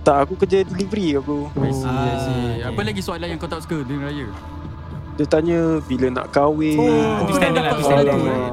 Tak, 0.00 0.16
aku 0.18 0.32
kerja 0.34 0.58
delivery 0.64 1.08
aku. 1.14 1.38
I 1.54 1.70
see, 1.70 1.86
I 1.86 2.16
see. 2.16 2.42
Ah, 2.58 2.68
Apa 2.68 2.74
okay. 2.74 2.84
lagi 2.86 3.00
soalan 3.00 3.26
yang 3.28 3.38
kau 3.38 3.46
tak 3.46 3.60
suka 3.62 3.78
dengan 3.80 4.10
raya? 4.10 4.26
Dia 5.14 5.26
tanya 5.26 5.58
bila 5.80 6.06
nak 6.12 6.26
kahwin. 6.30 6.78
Oh, 6.78 7.26
standard 7.28 7.62
lah, 7.62 7.72
itu 7.72 7.82
standard. 7.84 8.14
Alamak. 8.14 8.50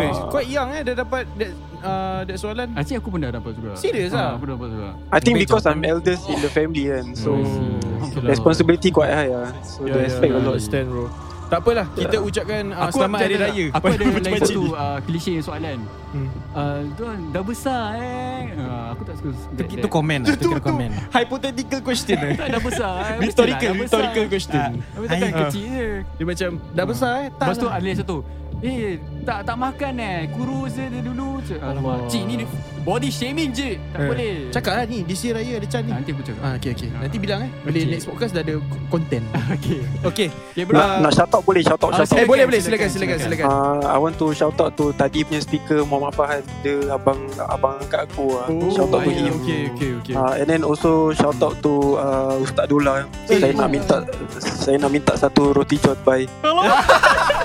Eh, 0.00 0.10
quite 0.26 0.48
young 0.48 0.70
eh 0.70 0.80
Dia 0.80 0.94
dapat 0.96 1.28
that, 1.34 1.50
uh, 1.78 2.20
that 2.24 2.34
soalan 2.34 2.66
Actually 2.72 2.98
aku 2.98 3.08
pun 3.10 3.20
dah 3.20 3.30
dapat 3.30 3.52
juga. 3.52 3.70
Serious 3.74 4.10
Ah, 4.10 4.22
ah? 4.24 4.30
Aku 4.34 4.44
dah 4.44 4.54
dapat 4.54 4.68
juga. 4.70 4.88
I 5.08 5.18
think 5.18 5.34
because. 5.36 5.66
I'm 5.66 5.82
eldest 5.82 6.26
in 6.26 6.38
the 6.38 6.48
family 6.48 6.86
kan. 6.86 7.10
So 7.12 7.34
Hmm. 7.34 7.78
responsibility 8.22 8.90
quite 8.90 9.10
high 9.10 9.28
lah. 9.28 9.50
So 9.62 9.82
Yeah, 9.82 9.94
they 9.96 10.04
expect 10.04 10.30
yeah, 10.30 10.38
a 10.38 10.42
lot. 10.42 10.54
understand 10.54 10.86
bro 10.88 11.06
Tak 11.50 11.58
apalah, 11.58 11.82
kita 11.92 12.16
ucapkan 12.16 12.62
uh, 12.70 12.86
selamat 12.88 13.18
hari 13.20 13.34
ada- 13.34 13.44
raya. 13.44 13.64
Aku 13.74 13.84
ada 13.84 14.04
Macam 14.06 14.22
lagi 14.22 14.34
pakcik 14.38 14.54
satu 14.54 14.62
uh, 14.70 14.98
klise 15.02 15.34
soalan. 15.42 15.78
Hmm. 16.10 16.28
Uh, 16.52 16.80
tuan 16.94 17.18
dah 17.30 17.42
besar 17.42 17.98
eh. 17.98 18.54
Uh, 18.54 18.86
aku 18.94 19.02
tak 19.02 19.14
suka. 19.18 19.30
that- 19.54 19.66
Itu 19.68 19.88
komen 19.88 20.18
lah 20.20 20.34
Itu 20.34 20.46
kira 20.48 20.58
komen 20.60 20.90
Hypothetical 21.10 21.80
question 21.82 22.18
eh. 22.20 22.34
Tak 22.34 22.48
dah 22.50 22.60
besar 22.60 22.92
eh. 23.00 23.16
Rhetorical, 23.20 23.66
dah 23.68 23.76
besar. 23.76 23.98
rhetorical 24.00 24.26
question. 24.26 24.62
Tapi 24.78 25.04
takkan 25.06 25.26
Ah. 25.28 25.38
kecil 25.44 25.66
je. 25.66 25.88
Dia 26.14 26.24
macam 26.24 26.50
dah 26.70 26.86
besar 26.86 27.12
eh. 27.16 27.28
Lepas 27.32 27.56
tu 27.56 27.66
lah. 27.66 27.74
ada 27.76 27.98
satu. 27.98 28.16
Eh, 28.60 29.00
tak 29.24 29.48
tak 29.48 29.56
makan 29.56 29.92
eh. 29.96 30.28
Kurus 30.30 30.76
je 30.76 30.84
dia 30.84 31.00
dulu. 31.00 31.40
Cik, 31.40 31.56
Alamak. 31.58 32.12
Cik 32.12 32.22
ni 32.28 32.44
body 32.80 33.08
shaming 33.08 33.52
je. 33.52 33.80
Tak 33.90 33.98
Eh, 33.98 34.08
boleh. 34.08 34.32
Cakap 34.52 34.72
lah 34.74 34.84
ni, 34.84 35.00
year 35.04 35.32
raya 35.32 35.52
ada 35.56 35.64
Chan 35.64 35.80
ni. 35.80 35.92
Nanti 35.92 36.12
aku 36.12 36.20
cakap. 36.20 36.40
Ah, 36.40 36.52
okay, 36.56 36.70
okay. 36.72 36.88
Nanti 36.90 37.16
bilang 37.16 37.40
eh. 37.44 37.50
Boleh 37.60 37.80
Okay. 37.80 37.88
next 37.90 38.04
podcast 38.04 38.32
dah 38.32 38.42
ada 38.42 38.54
konten. 38.88 39.22
Okay. 39.50 39.80
Okay. 40.04 40.28
Okay 40.52 40.64
bro. 40.64 40.76
Nak, 40.76 40.88
nak 41.02 41.12
shout 41.12 41.28
out 41.28 41.42
boleh 41.42 41.60
shout 41.60 41.76
out 41.78 41.90
Ah, 41.90 42.04
shout 42.04 42.12
out. 42.12 42.20
Eh, 42.20 42.26
boleh, 42.28 42.44
boleh. 42.44 42.60
silakan, 42.60 42.88
Silakan, 42.88 43.16
silakan, 43.16 43.18
silakan. 43.18 43.48
silakan. 43.48 43.80
Uh, 43.80 43.88
I 43.88 43.98
want 43.98 44.14
to 44.16 44.26
shout 44.30 44.56
out 44.56 44.72
to 44.76 44.92
tadi 44.92 45.24
punya 45.24 45.40
speaker 45.40 45.82
Muhammad 45.82 46.12
Fahad 46.14 46.42
Dia 46.60 46.76
abang 46.90 47.18
abang 47.42 47.80
angkat 47.80 48.06
aku 48.06 48.36
uh. 48.36 48.46
Shout 48.70 48.88
out 48.88 49.02
to 49.02 49.08
baik. 49.08 49.16
him 49.18 49.34
Okay, 49.40 49.60
okay, 49.72 49.90
okay. 49.98 50.14
Uh, 50.14 50.36
and 50.36 50.46
then 50.46 50.60
also 50.62 51.10
shout 51.12 51.36
out 51.36 51.56
to 51.58 51.96
uh, 51.96 52.36
Ustaz 52.38 52.64
Dula. 52.66 53.04
Eh, 53.26 53.36
Saya 53.36 53.52
nak 53.54 53.68
minta 53.68 53.96
saya 54.38 54.76
nak 54.76 54.90
minta 54.90 55.12
satu 55.16 55.50
roti 55.50 55.76
jot 55.76 55.96
by. 56.04 56.24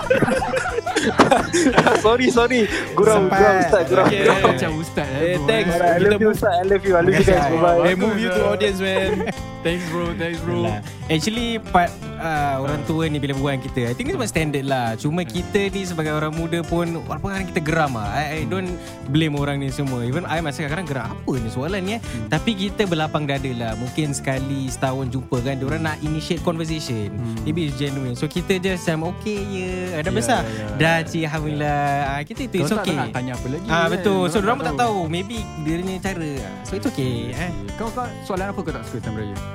sorry 2.05 2.27
sorry. 2.29 2.61
Gurau 2.93 3.25
Sempat. 3.25 3.39
gurau 3.39 3.53
Ustaz 3.61 3.83
gurau. 3.87 4.05
Okay. 4.05 4.21
Kau 4.25 4.37
macam 4.49 4.71
ustaz 4.79 5.09
Eh, 5.15 5.37
thanks. 5.45 5.69
eh. 5.69 5.75
Alright, 5.75 5.95
I 5.95 5.99
Kita 5.99 6.09
love 6.11 6.21
you 6.21 6.29
Ustaz. 6.31 6.53
I 6.55 6.63
love 6.65 6.83
you. 6.83 6.93
I 6.95 7.01
love 7.01 7.15
you 7.15 7.25
guys. 7.25 7.45
Bye 7.47 7.59
bye. 7.59 7.79
Hey, 7.83 7.95
move 7.95 8.17
you 8.17 8.29
to 8.29 8.41
audience, 8.47 8.79
man. 8.79 9.53
Thanks 9.65 9.81
bro, 9.89 10.13
thanks 10.13 10.37
bro. 10.39 10.69
Actually 11.05 11.57
part 11.57 11.89
uh, 12.17 12.61
orang 12.61 12.85
tua 12.85 13.09
ni 13.09 13.17
bila 13.17 13.33
dengan 13.33 13.57
kita 13.57 13.89
I 13.89 13.93
think 13.93 14.09
ni 14.09 14.13
semua 14.13 14.25
standard 14.25 14.61
lah 14.61 14.93
Cuma 14.93 15.21
kita 15.21 15.69
ni 15.69 15.81
sebagai 15.81 16.13
orang 16.13 16.33
muda 16.33 16.61
pun 16.61 17.01
Walaupun 17.01 17.29
kadang 17.29 17.49
kita 17.49 17.61
geram 17.61 17.93
lah 17.93 18.09
I, 18.09 18.41
I 18.41 18.49
don't 18.49 18.73
blame 19.09 19.33
orang 19.33 19.57
ni 19.57 19.69
semua 19.69 20.01
Even 20.01 20.25
I 20.25 20.37
masa 20.37 20.65
kadang-kadang 20.65 20.85
geram 20.85 21.07
Apa 21.13 21.31
ni 21.35 21.49
soalan 21.49 21.81
ni 21.81 21.93
eh 21.93 22.01
Hmm. 22.05 22.29
Tapi 22.29 22.53
kita 22.53 22.85
berlapang 22.85 23.25
dada 23.25 23.49
lah 23.51 23.73
Mungkin 23.75 24.13
sekali 24.13 24.69
setahun 24.69 25.09
jumpa 25.09 25.41
kan 25.41 25.57
Diorang 25.57 25.81
nak 25.81 25.97
initiate 25.99 26.41
conversation 26.41 27.09
Maybe 27.41 27.65
it's 27.65 27.75
genuine 27.75 28.13
So 28.13 28.25
kita 28.25 28.57
just 28.57 28.85
macam 28.85 29.17
Okay 29.17 29.41
je 29.41 29.69
Dah 29.95 30.05
Ya, 30.05 30.11
besar 30.13 30.41
ya, 30.45 30.65
Dah 30.77 30.97
ya. 31.01 31.05
cik 31.05 31.21
Alhamdulillah 31.25 31.81
ah, 32.07 32.21
Kita 32.21 32.39
itu 32.45 32.55
it's 32.61 32.69
Kau 32.69 32.77
tak 32.77 32.85
okay 32.85 32.95
nak 32.95 33.09
tanya 33.11 33.33
apa 33.33 33.47
lagi 33.49 33.67
Ah 33.67 33.85
kan? 33.85 33.93
betul. 33.97 34.21
So 34.29 34.37
diorang 34.39 34.57
pun 34.57 34.65
tak 34.67 34.77
tahu. 34.77 34.97
Maybe 35.05 35.37
dia 35.65 35.73
punya 35.81 35.97
cara. 35.99 36.31
So 36.63 36.77
it's 36.77 36.85
okay. 36.85 37.33
Eh. 37.33 37.51
Kau 37.75 37.89
kau 37.89 38.05
soalan 38.23 38.53
apa 38.53 38.59
kau 38.61 38.71
tak 38.71 38.83
suka 38.85 38.99
time 39.01 39.17
raya? 39.19 39.54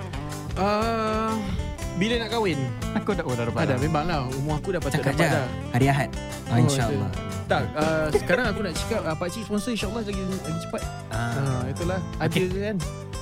Uh, 0.60 1.32
bila 1.96 2.20
nak 2.20 2.28
kahwin? 2.30 2.58
Kau 3.00 3.16
dah 3.16 3.24
oh, 3.24 3.32
dah 3.32 3.44
dapat. 3.48 3.60
Ada, 3.64 3.74
dah. 3.74 3.78
memang 3.80 4.04
lah. 4.04 4.28
Umur 4.36 4.60
aku 4.60 4.76
dah 4.76 4.80
patut 4.80 5.00
Cakap 5.00 5.12
dapat 5.16 5.24
je. 5.24 5.32
dah. 5.32 5.46
Hari 5.72 5.86
Ahad. 5.88 6.10
Ah, 6.12 6.52
Oh, 6.52 6.58
InsyaAllah. 6.60 7.10
Tak, 7.50 7.62
uh, 7.74 8.06
sekarang 8.14 8.46
aku 8.46 8.60
nak 8.62 8.74
cakap 8.78 9.00
uh, 9.02 9.16
Pakcik 9.18 9.42
sponsor 9.42 9.70
insyaAllah 9.74 10.02
lagi, 10.04 10.22
lagi 10.22 10.60
cepat. 10.62 10.82
Ah. 11.10 11.32
Ah, 11.34 11.62
itulah. 11.66 12.00
Ada 12.16 12.42
kan. 12.46 12.76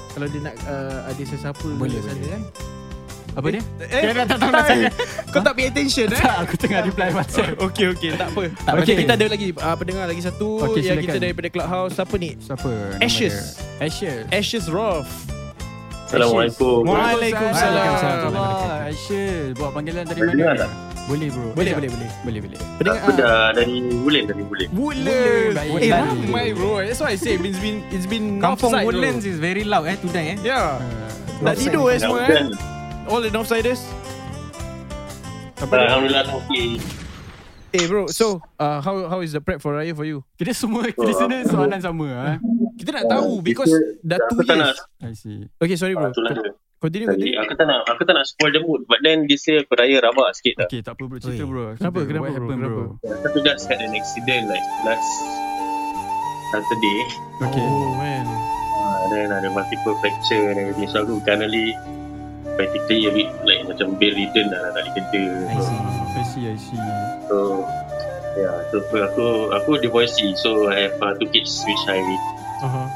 Kalau 0.08 0.26
dia 0.26 0.40
nak 0.42 0.54
uh, 0.66 0.98
ada 1.06 1.22
sesiapa 1.22 1.66
Boleh, 1.78 2.00
sana 2.02 2.12
boleh. 2.12 2.30
kan. 2.34 2.42
Apa 3.38 3.48
dia? 3.54 3.62
Eh, 3.86 4.02
tak, 4.18 4.26
tak, 4.26 4.38
tak, 4.42 4.50
tak, 4.50 4.76
Kau 5.30 5.40
tak 5.40 5.52
pay 5.54 5.70
attention 5.70 6.10
eh? 6.10 6.18
Tak, 6.18 6.36
aku 6.42 6.54
tengah 6.58 6.80
reply 6.82 7.08
WhatsApp. 7.14 7.54
Okey 7.62 7.86
okey 7.94 8.10
tak 8.18 8.34
apa. 8.34 8.50
Tak 8.50 8.72
penting. 8.82 8.98
kita 9.06 9.12
ada 9.14 9.26
lagi 9.30 9.46
uh, 9.54 9.76
pendengar 9.78 10.04
lagi 10.10 10.22
satu 10.26 10.48
Okey, 10.66 10.82
yang 10.82 10.98
silakan. 10.98 11.06
kita 11.06 11.18
daripada 11.22 11.48
Clubhouse 11.48 11.92
siapa 11.94 12.14
ni? 12.18 12.30
Siapa? 12.42 12.70
Ashes. 12.98 13.34
dia? 13.78 13.86
Ashes. 13.86 14.22
Ashes 14.34 14.64
Roth. 14.66 15.37
Assalamualaikum. 16.08 16.88
Waalaikumsalam. 16.88 18.32
Ashes. 18.88 19.52
Buat 19.52 19.70
panggilan 19.72 20.04
dari 20.04 20.20
Boleh 20.24 20.34
mana? 20.34 20.56
tak? 20.58 20.70
Boleh 21.04 21.28
bro. 21.28 21.48
Boleh 21.52 21.72
boleh 21.72 21.88
boleh. 21.88 22.10
Boleh 22.20 22.40
boleh. 22.44 22.58
Pendengar 22.76 23.00
Aku 23.00 23.10
dah 23.12 23.36
dari 23.52 23.76
Wulan 24.04 24.22
dari. 24.24 24.42
Woodlands. 24.72 25.56
Baik, 25.56 25.80
Eh, 25.80 25.90
ramai 25.92 26.46
bro. 26.52 26.80
That's 26.80 27.00
why 27.00 27.12
I 27.12 27.18
say 27.18 27.36
it's 27.36 27.60
been 27.60 27.80
it's 27.88 28.04
been 28.04 28.40
Kampung 28.40 28.72
Woodlands 28.82 29.24
bro. 29.24 29.32
is 29.32 29.38
very 29.38 29.64
loud 29.64 29.84
eh 29.84 29.96
today 29.96 30.32
eh. 30.32 30.38
Yeah. 30.42 30.80
Uh, 30.80 31.44
Nak 31.44 31.54
tidur 31.56 31.88
eh 31.88 32.00
semua 32.00 32.24
eh. 32.24 32.48
All 33.08 33.20
the 33.20 33.28
Northsiders. 33.28 33.84
Alhamdulillah 35.60 36.24
okey. 36.44 36.76
Eh 37.68 37.84
bro, 37.84 38.08
so 38.08 38.40
uh, 38.56 38.80
how 38.80 39.12
how 39.12 39.20
is 39.20 39.36
the 39.36 39.44
prep 39.44 39.60
for 39.60 39.76
Raya 39.76 39.92
for 39.92 40.08
you? 40.08 40.24
kita 40.40 40.56
semua 40.56 40.88
listener 40.88 41.44
soalan 41.44 41.76
sama 41.76 42.06
ah. 42.10 42.36
Kita 42.74 42.96
nak 42.96 43.04
tahu 43.06 43.44
because 43.44 43.68
dah 44.00 44.16
Aku 44.16 44.40
two 44.40 44.48
tak 44.48 44.56
nak 44.56 44.72
years. 44.72 44.80
I 45.04 45.12
see. 45.12 45.44
Okay, 45.60 45.76
sorry 45.76 45.92
bro. 45.92 46.08
itulah 46.08 46.32
dia. 46.32 46.56
Continue, 46.78 47.10
Tadi 47.10 47.34
continue. 47.34 47.42
aku 47.42 47.52
tak 47.58 47.66
nak 47.66 47.80
aku 47.84 48.02
tak 48.06 48.14
nak 48.14 48.24
spoil 48.24 48.54
the 48.54 48.62
mood 48.62 48.86
but 48.86 49.02
then 49.02 49.26
this 49.26 49.44
year 49.44 49.60
aku 49.60 49.76
raya 49.76 50.00
rabak 50.00 50.32
sikit 50.32 50.54
lah. 50.56 50.66
Okay, 50.70 50.80
tak 50.80 50.96
apa 50.96 51.02
bro. 51.04 51.18
Cerita 51.20 51.44
bro. 51.44 51.64
Kenapa? 51.76 51.98
Cerita. 51.98 52.08
Kenapa, 52.08 52.24
What 52.24 52.32
bro? 52.38 52.48
Kenapa? 52.48 52.82
Aku 53.28 53.38
just 53.44 53.64
had 53.68 53.80
an 53.84 53.92
accident 53.92 54.44
like 54.48 54.66
last 54.86 55.10
Saturday. 56.48 56.98
Okay. 57.44 57.66
Oh 57.66 57.92
man. 58.00 58.24
Uh, 58.78 59.02
then 59.12 59.28
ada 59.28 59.52
multiple 59.52 59.92
fracture 60.00 60.48
and 60.48 60.56
everything. 60.56 60.88
So 60.88 61.04
aku 61.04 61.20
currently 61.20 61.76
practically 62.56 63.04
a 63.04 63.12
bit 63.12 63.28
like 63.44 63.68
macam 63.68 63.98
bedridden 64.00 64.48
lah 64.48 64.72
nak 64.72 64.88
dikerja. 64.88 65.22
I 65.52 65.58
see. 65.60 65.97
I 66.18 66.22
see, 66.26 66.44
I 66.50 66.56
see. 66.58 66.82
So 67.30 67.62
yeah, 68.34 68.58
so 68.74 68.82
aku 68.82 69.54
aku 69.54 69.70
divorcee 69.78 70.34
so 70.34 70.66
I 70.66 70.90
have 70.90 70.98
uh, 70.98 71.14
two 71.14 71.30
kids 71.30 71.62
which 71.62 71.84
I 71.86 72.02
Uh-huh. 72.58 72.90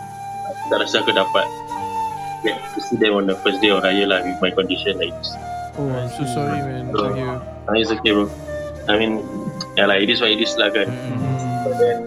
tak 0.74 0.82
rasa 0.82 1.06
aku 1.06 1.14
dapat 1.14 1.46
get 2.42 2.58
to 2.74 2.82
see 2.82 2.98
them 2.98 3.14
on 3.14 3.30
the 3.30 3.38
first 3.46 3.62
day 3.62 3.70
of 3.70 3.86
Raya 3.86 4.10
lah 4.10 4.26
with 4.26 4.42
my 4.42 4.50
condition 4.50 4.98
like 4.98 5.14
this. 5.22 5.30
Oh, 5.78 5.86
I'm 5.86 6.10
so 6.10 6.26
sorry 6.26 6.58
man. 6.66 6.90
So, 6.90 7.14
hear. 7.14 7.38
Uh, 7.70 7.78
it's 7.78 7.94
okay 7.94 8.10
bro. 8.10 8.26
I 8.90 8.98
mean, 8.98 9.22
yeah 9.78 9.86
lah, 9.86 10.02
it 10.02 10.10
is 10.10 10.18
what 10.18 10.34
it 10.34 10.42
is 10.42 10.58
lah 10.58 10.74
kan. 10.74 10.90
Mm-mm. 10.90 11.62
But 11.62 11.74
then, 11.78 11.98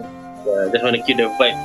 uh, 0.44 0.68
just 0.68 0.84
want 0.84 1.00
to 1.00 1.02
keep 1.08 1.16
the 1.16 1.32
vibe. 1.40 1.56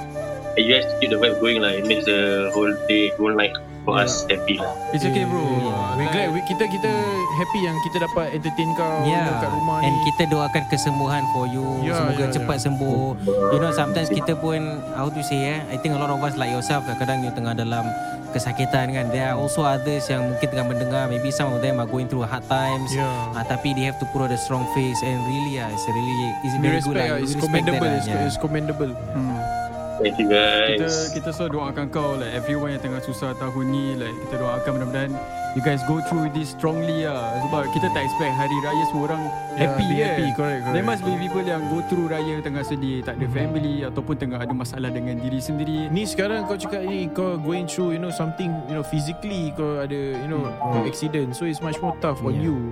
You 0.56 0.80
guys 0.80 0.88
keep 1.04 1.12
the 1.12 1.20
vibe 1.20 1.44
going 1.44 1.60
lah. 1.60 1.76
It 1.76 1.84
makes 1.84 2.08
the 2.08 2.48
whole 2.56 2.72
day, 2.88 3.12
whole 3.20 3.36
night 3.36 3.52
for 3.82 3.98
Yeah. 3.98 4.06
us 4.06 4.14
happy 4.26 4.56
lah. 4.56 4.72
It's 4.92 5.02
okay 5.02 5.26
bro. 5.26 5.42
We 5.98 6.06
glad 6.08 6.30
we, 6.30 6.40
kita 6.46 6.66
kita 6.66 6.92
happy 7.36 7.60
yang 7.62 7.78
kita 7.84 7.98
dapat 8.04 8.34
entertain 8.34 8.70
kau 8.74 9.04
Yeah. 9.04 9.26
yeah. 9.26 9.40
kat 9.40 9.50
rumah 9.52 9.82
And 9.82 9.94
ni. 9.94 10.02
kita 10.08 10.24
doakan 10.30 10.64
kesembuhan 10.68 11.24
for 11.32 11.46
you. 11.46 11.66
Yeah, 11.82 11.98
Semoga 11.98 12.22
yeah, 12.22 12.34
cepat 12.34 12.58
sembuh. 12.60 13.04
You 13.52 13.60
know 13.60 13.72
sometimes 13.72 14.08
kita 14.08 14.34
pun 14.36 14.60
how 14.94 15.08
to 15.08 15.22
say 15.22 15.58
eh. 15.58 15.60
I 15.68 15.78
think 15.78 15.94
a 15.94 16.00
lot 16.00 16.10
of 16.10 16.20
us 16.20 16.34
like 16.36 16.50
yourself 16.50 16.86
kadang-kadang 16.86 17.24
you 17.24 17.32
tengah 17.32 17.54
dalam 17.54 17.86
kesakitan 18.30 18.94
kan. 18.94 19.06
There 19.10 19.26
are 19.26 19.36
also 19.36 19.60
others 19.62 20.08
yang 20.08 20.24
mungkin 20.26 20.48
tengah 20.48 20.64
mendengar. 20.66 21.04
Maybe 21.06 21.30
some 21.30 21.52
of 21.52 21.60
them 21.60 21.78
are 21.78 21.86
going 21.86 22.08
through 22.08 22.24
hard 22.24 22.46
times. 22.48 22.88
Yeah. 22.92 23.36
Ah, 23.36 23.44
tapi 23.44 23.74
they 23.74 23.84
have 23.84 24.00
to 24.00 24.08
put 24.10 24.24
on 24.24 24.32
a 24.32 24.40
strong 24.40 24.64
face 24.72 25.02
and 25.02 25.20
really 25.28 25.60
ah, 25.60 25.68
it's 25.68 25.84
really 25.86 26.16
it's 26.42 26.56
very 26.56 26.80
good 26.80 26.96
respect 26.96 27.02
lah. 27.02 27.08
lah. 27.10 27.18
We 27.18 27.28
It's 27.28 27.36
commendable. 27.36 27.84
that 27.84 27.98
It's, 27.98 28.08
lah, 28.08 28.16
yeah. 28.16 28.28
it's 28.28 28.40
commendable. 28.40 28.92
Hmm. 29.12 29.36
Thank 30.02 30.18
you 30.18 30.28
Kita 30.28 30.82
guys. 30.82 31.14
kita 31.14 31.30
so 31.30 31.46
doakan 31.46 31.86
kau 31.88 32.18
like 32.18 32.34
everyone 32.34 32.74
yang 32.74 32.82
tengah 32.82 33.00
susah 33.00 33.38
tahun 33.38 33.66
ni 33.70 33.94
like 33.96 34.14
kita 34.26 34.42
doakan 34.42 34.70
mudah-mudahan 34.76 35.12
you 35.52 35.62
guys 35.62 35.84
go 35.86 36.00
through 36.08 36.32
this 36.32 36.56
strongly 36.56 37.04
lah 37.04 37.38
sebab 37.44 37.70
kita 37.70 37.86
tak 37.92 38.08
expect 38.08 38.34
hari 38.34 38.56
raya 38.64 38.84
semua 38.88 39.04
orang 39.08 39.22
happy 39.54 39.84
be 39.84 39.96
kan. 40.00 40.08
happy, 40.08 40.26
correct, 40.32 40.60
correct. 40.64 40.74
There 40.74 40.88
must 40.88 41.04
be 41.04 41.14
people 41.20 41.44
yang 41.44 41.62
go 41.68 41.84
through 41.86 42.08
raya 42.08 42.40
tengah 42.40 42.64
sedih, 42.64 43.04
tak 43.04 43.20
ada 43.20 43.28
family 43.30 43.84
ataupun 43.84 44.16
tengah 44.16 44.40
ada 44.40 44.54
masalah 44.56 44.88
dengan 44.90 45.20
diri 45.20 45.38
sendiri. 45.38 45.92
Ni 45.92 46.08
sekarang 46.08 46.48
kau 46.48 46.56
cakap 46.56 46.88
ni 46.88 47.12
kau 47.12 47.36
going 47.36 47.68
through 47.68 47.92
you 47.92 48.00
know 48.00 48.10
something 48.10 48.48
you 48.66 48.74
know 48.74 48.86
physically 48.88 49.52
kau 49.54 49.84
ada 49.84 50.16
you 50.18 50.30
know 50.32 50.40
Hmm. 50.64 50.72
kau 50.72 50.82
accident 50.88 51.36
so 51.36 51.44
it's 51.44 51.60
much 51.60 51.78
more 51.78 51.94
tough 52.00 52.24
on 52.24 52.32
Yeah. 52.32 52.48
you 52.48 52.72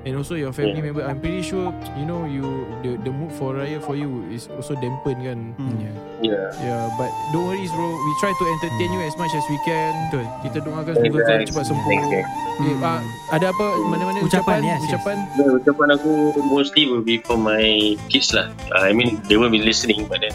and 0.00 0.12
also 0.14 0.32
your 0.32 0.48
family 0.50 0.80
member 0.80 1.00
I'm 1.00 1.18
pretty 1.18 1.42
sure 1.42 1.68
you 1.94 2.04
know 2.04 2.24
you 2.24 2.44
the 2.80 2.96
the 2.98 3.10
mood 3.10 3.28
for 3.32 3.52
raya 3.52 3.76
for 3.78 3.92
you 3.92 4.24
is 4.28 4.48
also 4.48 4.72
dampen 4.74 5.16
kan 5.18 5.38
Hmm. 5.54 5.76
Yeah. 5.76 5.96
Yeah. 6.20 6.48
yeah 6.58 6.82
but 6.96 7.08
don't 7.30 7.44
worry 7.46 7.64
bro 7.66 7.88
we 7.90 8.10
try 8.18 8.30
to 8.30 8.44
entertain 8.50 8.90
you 8.90 9.02
as 9.02 9.14
much 9.14 9.32
as 9.32 9.44
we 9.46 9.56
can 9.62 9.92
Betul. 10.08 10.24
kita 10.42 10.58
doakan 10.62 10.92
semoga 10.94 11.20
kau 11.20 11.28
guys. 11.30 11.46
cepat 11.46 11.64
sembuh 11.66 11.84
Thanks, 11.86 12.06
guys. 12.08 12.28
eh, 12.60 12.76
ah, 12.80 13.00
ada 13.30 13.46
apa 13.48 13.66
mana-mana 13.82 14.18
Ucapan, 14.20 14.26
ucapan 14.26 14.60
yes, 14.62 14.78
yes. 14.78 14.88
ucapan 14.88 15.16
Yeah, 15.34 15.50
ucapan 15.56 15.86
aku 15.94 16.10
mostly 16.44 16.82
will 16.84 17.00
be 17.00 17.20
for 17.20 17.36
my 17.36 17.60
kids 18.08 18.32
lah. 18.32 18.48
Uh, 18.68 18.84
I 18.84 18.92
mean, 18.92 19.20
they 19.26 19.36
won't 19.36 19.50
be 19.50 19.60
listening 19.60 20.04
but 20.06 20.20
then 20.20 20.32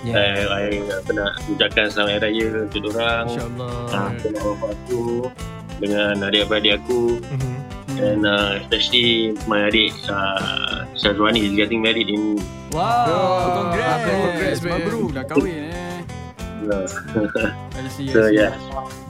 Yeah. 0.00 0.48
I, 0.48 0.72
I 0.72 0.80
aku 0.96 1.12
nak 1.12 1.44
ucapkan 1.44 1.92
selamat 1.92 2.24
hari 2.24 2.40
raya 2.40 2.64
untuk 2.64 2.88
orang. 2.88 3.28
InsyaAllah. 3.28 3.76
Uh, 3.92 4.10
dengan 4.16 4.40
bapak 4.48 4.70
aku, 4.72 5.00
dengan 5.76 6.14
adik-beradik 6.24 6.72
aku. 6.80 7.20
Mhm. 7.20 7.52
And 8.00 8.24
uh, 8.24 8.56
especially 8.64 9.36
my 9.44 9.68
adik 9.68 9.92
uh, 10.08 10.88
Syazwani 10.96 11.44
is 11.44 11.52
getting 11.52 11.82
married 11.84 12.08
in 12.08 12.40
Wow, 12.70 12.86
Oh, 13.10 13.50
congrats. 13.60 14.04
congrats, 14.06 14.60
man. 14.62 14.72
Mabruk 14.78 15.08
dah 15.10 15.24
kahwin 15.26 15.74
eh. 15.74 16.00
uh, 16.70 16.86
I 17.74 17.88
see, 17.90 18.08
I 18.08 18.12
So, 18.14 18.20
see. 18.30 18.38
yeah. 18.38 18.54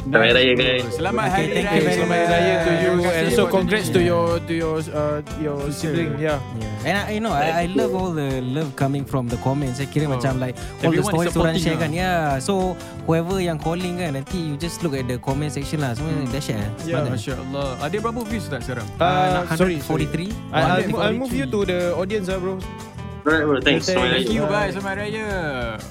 Selamat 0.01 0.17
Hari 0.17 0.33
Raya 0.33 0.53
guys. 0.57 0.85
Selamat 0.97 1.27
Hari 1.29 1.47
thank 1.53 1.67
Raya. 1.69 1.77
you 1.77 1.83
very 1.85 1.97
Selamat 2.01 2.17
Hari 2.17 2.33
Raya 2.33 2.55
to 2.65 2.73
you 2.73 2.93
and 3.05 3.27
so 3.31 3.43
congrats 3.47 3.89
to 3.93 4.01
your 4.01 4.25
to 4.49 4.53
your 4.57 4.77
uh, 4.91 5.21
your 5.39 5.59
sibling. 5.71 6.17
Yeah. 6.17 6.41
Yeah. 6.57 6.89
And 6.89 6.95
I, 6.97 7.05
you 7.13 7.21
know, 7.21 7.37
I, 7.37 7.69
I 7.69 7.77
love 7.77 7.93
all 7.93 8.09
the 8.11 8.41
love 8.41 8.73
coming 8.75 9.05
from 9.05 9.29
the 9.29 9.37
comments. 9.45 9.77
Saya 9.77 9.93
kira 9.93 10.09
Oh. 10.09 10.17
macam 10.17 10.41
like 10.41 10.57
all 10.81 10.89
the 10.91 11.05
Everyone 11.05 11.13
is 11.21 11.31
stories 11.31 11.37
orang 11.37 11.57
share 11.61 11.77
kan. 11.77 11.93
Yeah. 11.93 12.41
So 12.41 12.75
whoever 13.05 13.37
yang 13.39 13.61
calling 13.61 14.01
kan, 14.01 14.17
nanti 14.17 14.41
you 14.41 14.57
just 14.57 14.81
look 14.81 14.97
at 14.97 15.05
the 15.05 15.21
comment 15.21 15.53
section 15.53 15.85
lah. 15.85 15.93
Semua 15.93 16.17
dah 16.27 16.41
share. 16.41 16.65
Yeah. 16.89 17.05
Semangat. 17.05 17.11
Masya 17.21 17.35
Allah. 17.37 17.69
Ada 17.85 17.97
berapa 18.01 18.21
views 18.25 18.45
tak 18.49 18.61
sekarang? 18.65 18.89
Uh, 18.97 19.09
Uh, 19.45 19.45
sorry, 19.55 19.77
sorry. 19.85 20.09
143. 20.09 20.33
I, 20.51 20.59
I'll, 20.59 20.97
I'll 20.97 21.19
move 21.21 21.35
you 21.37 21.45
to 21.45 21.59
the 21.69 21.93
audience 21.93 22.33
lah 22.33 22.41
bro. 22.41 22.57
Alright 23.21 23.45
bro, 23.45 23.61
thanks. 23.61 23.85
Thank 23.85 24.01
Raya. 24.01 24.25
you 24.25 24.45
guys 24.49 24.73
Selamat 24.73 24.95
Raya 25.05 25.27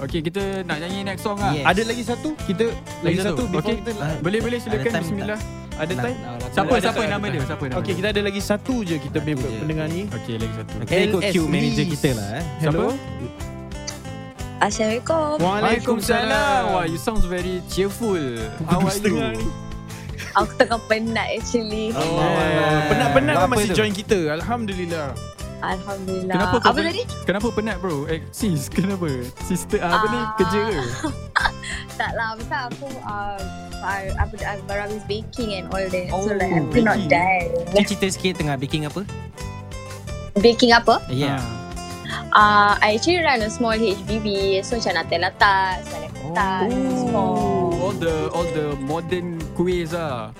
Okay 0.02 0.20
kita 0.20 0.66
nak 0.66 0.82
nyanyi 0.82 1.06
next 1.06 1.22
song 1.22 1.38
lah 1.38 1.54
Yes. 1.54 1.62
Ada 1.62 1.82
lagi 1.86 2.02
satu 2.02 2.28
kita 2.42 2.64
lagi 3.06 3.18
satu 3.22 3.42
before 3.46 3.62
Okay 3.62 3.76
kita 3.86 3.90
Boleh 4.18 4.38
boleh 4.42 4.58
silakan 4.58 4.90
Bismillah 4.98 5.40
ada 5.80 5.96
time. 5.96 6.18
Siapa 6.52 6.72
Ada 6.76 6.92
siapa 6.92 7.02
nama 7.08 7.24
dia. 7.32 7.40
Siapa 7.40 7.64
nama 7.64 7.80
Okay, 7.80 7.92
dia 7.96 7.98
kita 8.04 8.08
ada 8.12 8.20
lagi 8.20 8.40
satu 8.44 8.74
je 8.84 9.00
kita 9.00 9.16
pendengar 9.24 9.88
ni. 9.88 10.04
Okay 10.12 10.36
lagi 10.36 10.52
satu 10.52 10.72
Kita 10.84 11.02
ikut 11.08 11.22
queue 11.32 11.48
manager 11.48 11.86
kita 11.96 12.10
lah 12.20 12.28
eh. 12.36 12.44
Hello. 12.60 12.86
Assalamualaikum. 14.60 15.40
Waalaikumsalam 15.40 16.60
Wah 16.68 16.84
you 16.84 17.00
sounds 17.00 17.24
very 17.24 17.64
cheerful 17.72 18.20
How 18.68 18.84
are 18.84 18.92
you? 19.00 19.40
ni. 19.40 19.48
Aku 20.36 20.52
tengah 20.54 20.78
penat 20.86 21.26
actually. 21.32 21.90
Oh, 21.90 22.22
penat-penat 22.86 23.34
kan 23.34 23.48
masih 23.50 23.68
tu? 23.74 23.82
join 23.82 23.90
kita. 23.90 24.30
Alhamdulillah. 24.38 25.10
Alhamdulillah. 25.60 26.34
Kenapa 26.34 26.56
kau 26.56 26.66
Apa 26.66 26.76
pen- 26.76 26.88
tadi? 26.88 27.02
Kenapa 27.22 27.46
penat 27.50 27.76
bro? 27.78 27.96
Eh 28.06 28.20
sis 28.30 28.66
kenapa? 28.66 29.06
Sister 29.42 29.78
ah, 29.78 29.94
apa 29.94 30.06
ni 30.06 30.18
Ah. 30.18 30.26
kerja 30.34 30.58
ke? 30.66 30.80
Tak 31.94 32.16
lah, 32.16 32.32
pasal 32.34 32.60
aku 32.66 32.88
uh, 33.02 33.36
uh, 33.78 34.02
apa 34.16 34.32
uh, 34.38 34.56
baru 34.64 34.88
habis 34.88 35.04
baking 35.04 35.52
and 35.54 35.66
all 35.68 35.84
that. 35.84 36.08
so 36.08 36.16
Oh, 36.16 36.32
like 36.32 36.48
I'm 36.48 36.64
still 36.66 36.80
not 36.82 36.96
baking. 36.96 37.12
done. 37.12 37.48
Cik 37.70 37.84
cerita 37.86 38.06
sikit 38.10 38.32
tengah 38.36 38.56
baking 38.56 38.82
apa? 38.84 39.04
Baking 40.34 40.72
apa? 40.72 40.96
Yeah. 41.08 41.44
Uh, 42.30 42.78
I 42.78 42.96
actually 42.96 43.20
run 43.20 43.38
a 43.38 43.50
small 43.50 43.74
HBB. 43.74 44.26
So 44.62 44.80
macam 44.80 44.96
Nutella 44.96 45.30
tarts, 45.36 45.86
banana 45.86 46.08
tarts, 46.32 46.72
Oh, 46.72 46.96
small. 47.02 47.36
all 47.76 47.94
the 47.94 48.14
all 48.30 48.46
the 48.48 48.66
modern 48.80 49.28
kuih 49.52 49.84
ah. 49.92 50.32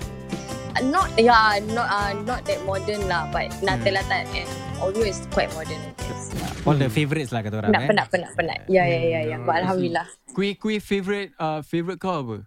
Uh, 0.71 0.83
Not 0.87 1.11
yeah, 1.19 1.59
not 1.75 1.87
uh, 1.87 2.11
not 2.23 2.47
that 2.47 2.59
modern 2.63 3.03
lah, 3.11 3.27
but 3.29 3.51
Nutella 3.59 3.99
tart 4.07 4.23
and 4.31 4.47
Oreo 4.79 5.03
is 5.03 5.19
quite 5.29 5.51
modern. 5.51 5.77
I 5.77 5.91
guess. 5.99 6.31
Yeah. 6.31 6.67
All 6.67 6.77
the 6.79 6.87
favourites 6.87 7.31
lah 7.35 7.43
kata 7.43 7.59
orang 7.59 7.69
Penat, 7.75 7.83
eh. 7.83 7.89
penat, 7.91 8.07
penat, 8.07 8.31
penat. 8.39 8.59
Ya, 8.71 8.83
ya, 8.87 9.01
ya, 9.03 9.19
ya. 9.35 9.37
But 9.43 9.61
Alhamdulillah. 9.65 10.07
Kuih 10.31 10.55
kuih 10.55 10.79
favorite 10.79 11.35
uh, 11.35 11.59
favorite 11.61 11.99
kau 11.99 12.23
apa? 12.23 12.37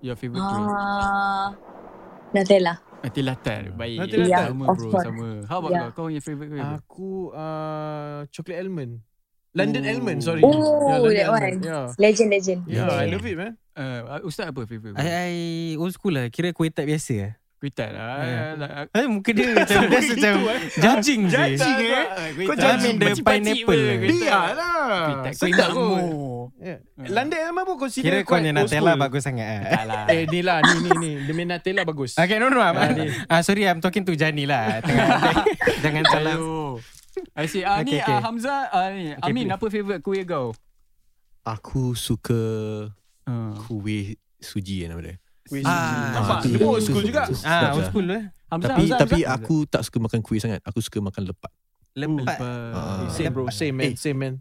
Your 0.00 0.16
favorite 0.16 0.40
kuih? 0.40 0.64
Ah, 0.64 1.48
Nutella. 2.32 2.74
Nutella 3.04 3.34
tart. 3.36 3.68
Baik. 3.76 3.98
Nutella 4.00 4.26
tart. 4.32 4.48
Sama 4.48 4.64
of 4.64 4.76
bro, 4.80 4.88
course. 4.88 5.04
sama. 5.04 5.28
How 5.44 5.56
about 5.60 5.70
Yeah. 5.76 5.84
kau? 5.92 5.92
Kau 5.92 6.06
yang 6.08 6.24
favorite 6.24 6.50
kuih? 6.56 6.64
Aku 6.64 7.10
uh, 7.36 8.18
chocolate 8.32 8.58
almond. 8.64 8.92
London 9.54 9.82
Oh. 9.86 9.92
almond, 9.92 10.18
sorry. 10.24 10.42
Oh, 10.42 10.50
London 10.50 11.14
that 11.14 11.28
one. 11.30 11.38
almond. 11.38 11.60
Yeah. 11.62 11.86
Legend, 12.00 12.28
legend. 12.32 12.60
Yeah, 12.66 12.90
I 12.90 13.06
love 13.06 13.22
it, 13.22 13.36
man. 13.38 13.54
Uh, 13.74 14.22
Ustaz 14.22 14.46
apa 14.48 14.62
favorite? 14.64 14.94
I, 14.94 15.06
I 15.06 15.32
old 15.74 15.90
school 15.90 16.14
lah. 16.14 16.26
Kira 16.28 16.50
kuih 16.50 16.70
tart 16.70 16.86
biasa 16.86 17.14
lah. 17.16 17.32
Kuih 17.56 17.70
tart 17.70 17.90
lah. 17.90 18.18
Yeah. 18.20 18.50
Like, 18.54 18.88
Eh, 18.92 19.06
muka 19.06 19.30
dia 19.30 19.50
macam 19.56 19.80
dia 19.82 19.98
macam 19.98 20.34
judging 20.76 21.20
je. 21.26 21.42
Judging, 21.52 21.76
eh? 21.82 22.06
Kau 22.40 22.54
judging 22.54 22.94
the 22.96 23.06
pineapple. 23.18 23.74
lah. 23.76 23.96
Biar 24.00 24.46
lah. 24.52 24.86
Kuih 25.28 25.52
tart 25.52 25.70
kuih. 25.70 26.06
Yeah. 26.54 26.78
London 27.10 27.40
almond 27.42 27.66
pun 27.66 27.76
consider 27.78 28.04
Kira 28.06 28.18
kau 28.22 28.38
punya 28.38 28.52
Nutella 28.52 28.94
school. 28.94 29.02
bagus 29.02 29.22
sangat 29.22 29.48
ah. 29.48 29.60
Tak 29.74 29.84
lah. 29.84 30.04
Eh, 30.06 30.22
ni 30.24 30.40
lah. 30.40 30.58
Ni, 30.62 30.74
ni, 30.78 30.90
ni. 30.94 31.10
Demi 31.24 31.42
Nutella 31.42 31.82
bagus. 31.82 32.14
Okay, 32.14 32.38
no, 32.38 32.46
no. 32.46 32.58
Ah, 32.58 32.70
Ah, 32.70 32.94
ah, 33.28 33.40
sorry, 33.40 33.64
I'm 33.64 33.80
talking 33.80 34.04
to 34.04 34.14
Jani 34.14 34.46
lah. 34.46 34.78
Tengah, 34.86 35.08
jangan 35.80 36.04
salah. 36.06 36.36
I 37.32 37.46
see. 37.46 37.62
Ah 37.62 37.78
ni 37.80 37.94
Okay, 37.94 38.02
okay. 38.02 38.10
ah, 38.12 38.22
Hamzah, 38.22 38.60
ah 38.68 38.86
ni. 38.90 39.14
Okay, 39.14 39.22
Amin 39.24 39.44
please. 39.44 39.54
apa 39.56 39.66
favorite 39.68 40.00
kuih 40.00 40.22
kau? 40.22 40.54
Aku 41.42 41.92
suka 41.92 42.38
Uh. 43.24 43.56
kuih 43.62 44.04
suji 44.36 44.84
nama 44.84 45.00
dia. 45.00 45.16
Ah, 45.60 46.12
Nampak? 46.14 46.36
tu- 46.40 46.50
Dia 46.50 46.58
pun 46.58 46.68
old 46.70 46.82
school 46.82 47.02
juga. 47.02 47.22
Ah, 47.42 47.72
old 47.72 47.84
school 47.86 48.04
lah. 48.04 48.22
Hamzah, 48.46 48.68
Tapi 48.70 48.80
Hamzah, 48.82 48.98
tapi 48.98 49.20
Hamzah. 49.22 49.36
aku 49.38 49.56
tak 49.66 49.82
suka 49.82 49.98
makan 49.98 50.20
kuih 50.20 50.38
sangat. 50.38 50.60
Aku 50.62 50.78
suka 50.78 50.98
makan 50.98 51.22
lepat. 51.26 51.52
Lepat. 51.94 52.38
Ah. 52.38 53.06
Same 53.08 53.28
bro, 53.28 53.48
same 53.48 53.72
man, 53.72 53.84
Eh. 53.86 53.94
same 53.94 54.18
man. 54.18 54.34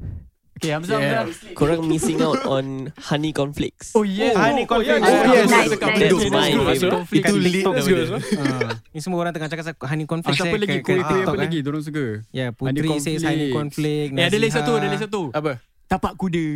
Okay, 0.54 0.70
Hamzah, 0.70 0.96
Yeah. 0.96 1.26
Hamzah. 1.26 1.54
Korang 1.54 1.82
missing 1.84 2.20
out 2.20 2.40
on 2.46 2.66
honey 3.02 3.32
cornflakes. 3.32 3.92
Oh 3.92 4.02
yes. 4.02 4.32
Ah, 4.32 4.48
oh, 4.50 4.64
conflict. 4.64 4.96
yes. 4.96 5.02
Oh, 5.02 5.34
yes. 5.34 5.44
Nice, 5.44 5.50
nice. 5.50 5.72
That's 5.74 5.82
Okay, 5.82 6.30
my 6.30 6.40
let's 6.40 6.54
go. 6.54 6.64
favorite. 6.64 6.94
Conflict. 6.94 7.20
Itu 7.20 7.26
Itu 7.26 7.36
lead 7.36 7.52
lead 7.52 7.64
talk 7.64 7.74
nama 7.74 7.84
dia. 7.84 7.96
dia. 7.98 8.08
Ah. 8.40 8.72
Ni 8.88 9.00
semua 9.00 9.18
orang 9.20 9.34
tengah 9.34 9.50
cakap 9.50 9.66
honey 9.84 10.00
Ah, 10.00 10.08
conflict. 10.08 10.38
siapa 10.40 10.56
lagi 10.56 10.78
kuih 10.80 11.02
kuih 11.02 11.22
apa 11.22 11.36
lagi? 11.36 11.58
eh. 11.58 11.64
Dorang 11.64 11.82
suka. 11.82 12.06
Ya, 12.30 12.46
Honey 12.54 12.80
Putri 12.80 12.90
says 12.98 13.22
honey 13.22 13.50
conflict. 13.50 14.08
conflict. 14.08 14.10
Eh, 14.16 14.24
ada 14.24 14.38
lagi 14.40 14.54
satu, 14.54 14.72
ada 14.72 14.86
lagi 14.88 15.02
satu. 15.02 15.22
Apa? 15.32 15.52
Tapak 15.86 16.14
kuda. 16.16 16.48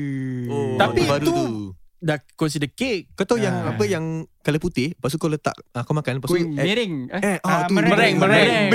Oh, 0.47 0.77
Tapi 0.77 0.99
baru 1.03 1.25
tu- 1.25 1.35
tu. 1.35 1.45
Dah 1.99 2.21
consider 2.33 2.69
cake. 2.69 3.09
Kau 3.11 3.25
tahu 3.25 3.37
yang 3.37 3.55
Ah. 3.57 3.73
apa 3.73 3.83
yang 3.83 4.05
colour 4.39 4.61
putih, 4.61 4.93
lepas 4.93 5.09
tu 5.09 5.17
kau 5.17 5.27
letak 5.27 5.57
ah, 5.71 5.81
kau 5.81 5.91
makan 5.91 6.21
lepas 6.21 6.29
tu 6.29 6.35
Kuih 6.35 6.45
eh, 6.45 6.53
miring. 6.55 6.93
Eh, 7.09 7.19
eh 7.19 7.37
Ah, 7.41 7.49
ah 7.49 7.61
tu 7.65 7.73
mereng, 7.73 7.91
mereng. 8.15 8.15
Mereng. 8.17 8.69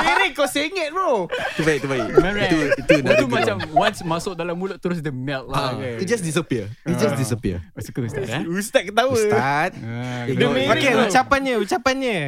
Mereng 0.00 0.32
kau 0.32 0.44
sengit 0.44 0.88
bro. 0.90 1.28
Tu 1.54 1.62
baik 1.62 1.78
tu 1.80 1.88
baik. 1.88 2.08
Mereng. 2.16 2.50
Itu 2.74 2.92
itu 2.96 3.04
Oh, 3.06 3.14
tu 3.14 3.26
macam 3.26 3.56
once 3.74 4.00
masuk 4.02 4.32
dalam 4.32 4.54
mulut 4.54 4.76
terus 4.76 4.98
dia 4.98 5.12
melt 5.12 5.44
lah. 5.46 5.60
ah, 5.60 5.72
kan. 5.74 6.00
it 6.00 6.06
just 6.06 6.22
disappear. 6.22 6.72
It 6.82 6.96
just 6.96 7.12
Ah. 7.12 7.20
disappear. 7.20 7.56
Oh, 7.70 7.80
Suka 7.80 8.00
Ustaz 8.02 8.26
eh? 8.26 8.42
Ustaz 8.58 8.82
ketawa. 8.82 9.12
Ustaz. 9.12 9.70
Ah, 9.76 10.24
Dia 10.24 10.46
mereng 10.46 10.72
Okay, 10.72 10.92
ucapannya, 10.96 11.54
ucapannya. 11.58 12.18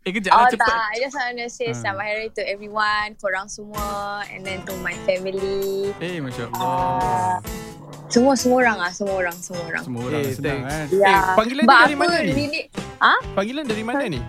Eh 0.00 0.14
kejap 0.14 0.30
Oh 0.30 0.38
lah 0.38 0.46
tak, 0.46 0.54
cepat. 0.56 0.78
I 0.88 0.96
just 1.00 1.14
want 1.14 1.36
to 1.36 1.46
say 1.48 1.68
Ah. 1.68 1.76
selamat 1.76 2.04
hari 2.06 2.26
to 2.32 2.42
everyone, 2.42 3.10
korang 3.16 3.44
semua 3.46 3.86
and 4.30 4.40
then 4.40 4.62
to 4.62 4.72
my 4.78 4.94
family. 5.02 5.90
Eh 5.98 6.16
Masya 6.16 6.46
Uh, 6.48 6.54
Allah. 6.54 7.42
Semua 8.06 8.32
semua 8.34 8.56
orang 8.60 8.76
ah, 8.78 8.90
semua 8.90 9.14
orang, 9.16 9.36
semua 9.36 9.62
orang. 9.64 9.82
Semua 9.82 10.02
orang 10.04 10.20
Eh, 10.20 10.32
senang 10.32 10.60
thanks. 10.62 10.70
kan. 10.70 10.86
Ya. 10.92 11.06
Eh, 11.08 11.22
panggilan 11.34 11.62
But 11.62 11.70
dia 11.70 11.80
dari 11.80 11.92
aku 11.92 12.00
mana 12.00 12.16
ni? 12.16 12.32
Really, 12.32 12.62
Panggilan 13.32 13.64
dari 13.64 13.82
mana 13.82 14.04
ni? 14.08 14.20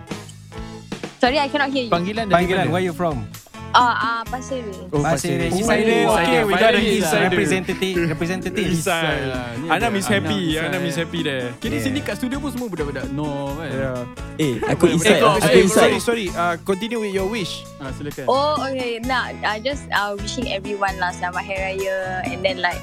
sorry, 1.18 1.36
I 1.36 1.48
cannot 1.48 1.70
hear 1.70 1.84
you. 1.86 1.92
Panggilan 1.92 2.24
dari 2.26 2.34
Panggilan, 2.36 2.64
mana? 2.64 2.72
where 2.72 2.84
you 2.84 2.92
from? 2.92 3.26
Ah, 3.68 3.92
ah, 3.94 4.20
Pasir 4.24 4.64
Ris. 4.64 4.80
Oh, 4.88 5.04
Pasir 5.04 5.36
Ris. 5.36 5.52
Oh. 5.52 6.16
Okay, 6.16 6.40
we 6.40 6.56
got 6.56 6.72
a 6.72 6.80
insider. 6.80 7.28
representative. 7.28 7.96
Representative. 8.08 8.64
Inside. 8.66 9.28
lah. 9.28 9.44
Ni 9.54 9.66
Ana 9.68 9.76
ada 9.76 9.86
miss 9.92 10.08
Ana 10.08 10.14
happy. 10.16 10.40
inside. 10.48 10.64
Ana 10.64 10.78
miss 10.80 10.96
happy 10.96 11.20
there. 11.20 11.46
Kini 11.60 11.76
Yeah. 11.76 11.84
sini 11.84 11.98
kat 12.00 12.16
studio 12.16 12.40
pun 12.40 12.48
semua 12.48 12.66
budak-budak 12.66 13.12
no 13.12 13.52
kan. 13.54 13.68
Yeah. 13.68 14.40
Eh, 14.40 14.54
aku 14.64 14.88
Eh, 14.88 14.94
inside. 14.96 15.20
kau- 15.20 15.36
Aku 15.36 15.52
eh, 15.52 15.60
inside. 15.60 15.78
sorry, 15.84 15.98
sorry. 16.00 16.26
Uh, 16.32 16.56
continue 16.64 16.96
with 16.96 17.12
your 17.12 17.28
wish. 17.28 17.60
Ah 17.76 17.92
silakan. 17.92 18.24
Oh, 18.24 18.56
okay. 18.58 19.04
Nah, 19.04 19.36
I 19.36 19.60
just 19.60 19.84
uh, 19.92 20.16
wishing 20.16 20.48
everyone 20.48 20.96
lah 20.96 21.12
selamat 21.12 21.44
hari 21.44 21.60
raya 21.76 21.96
and 22.24 22.40
then 22.40 22.64
like, 22.64 22.80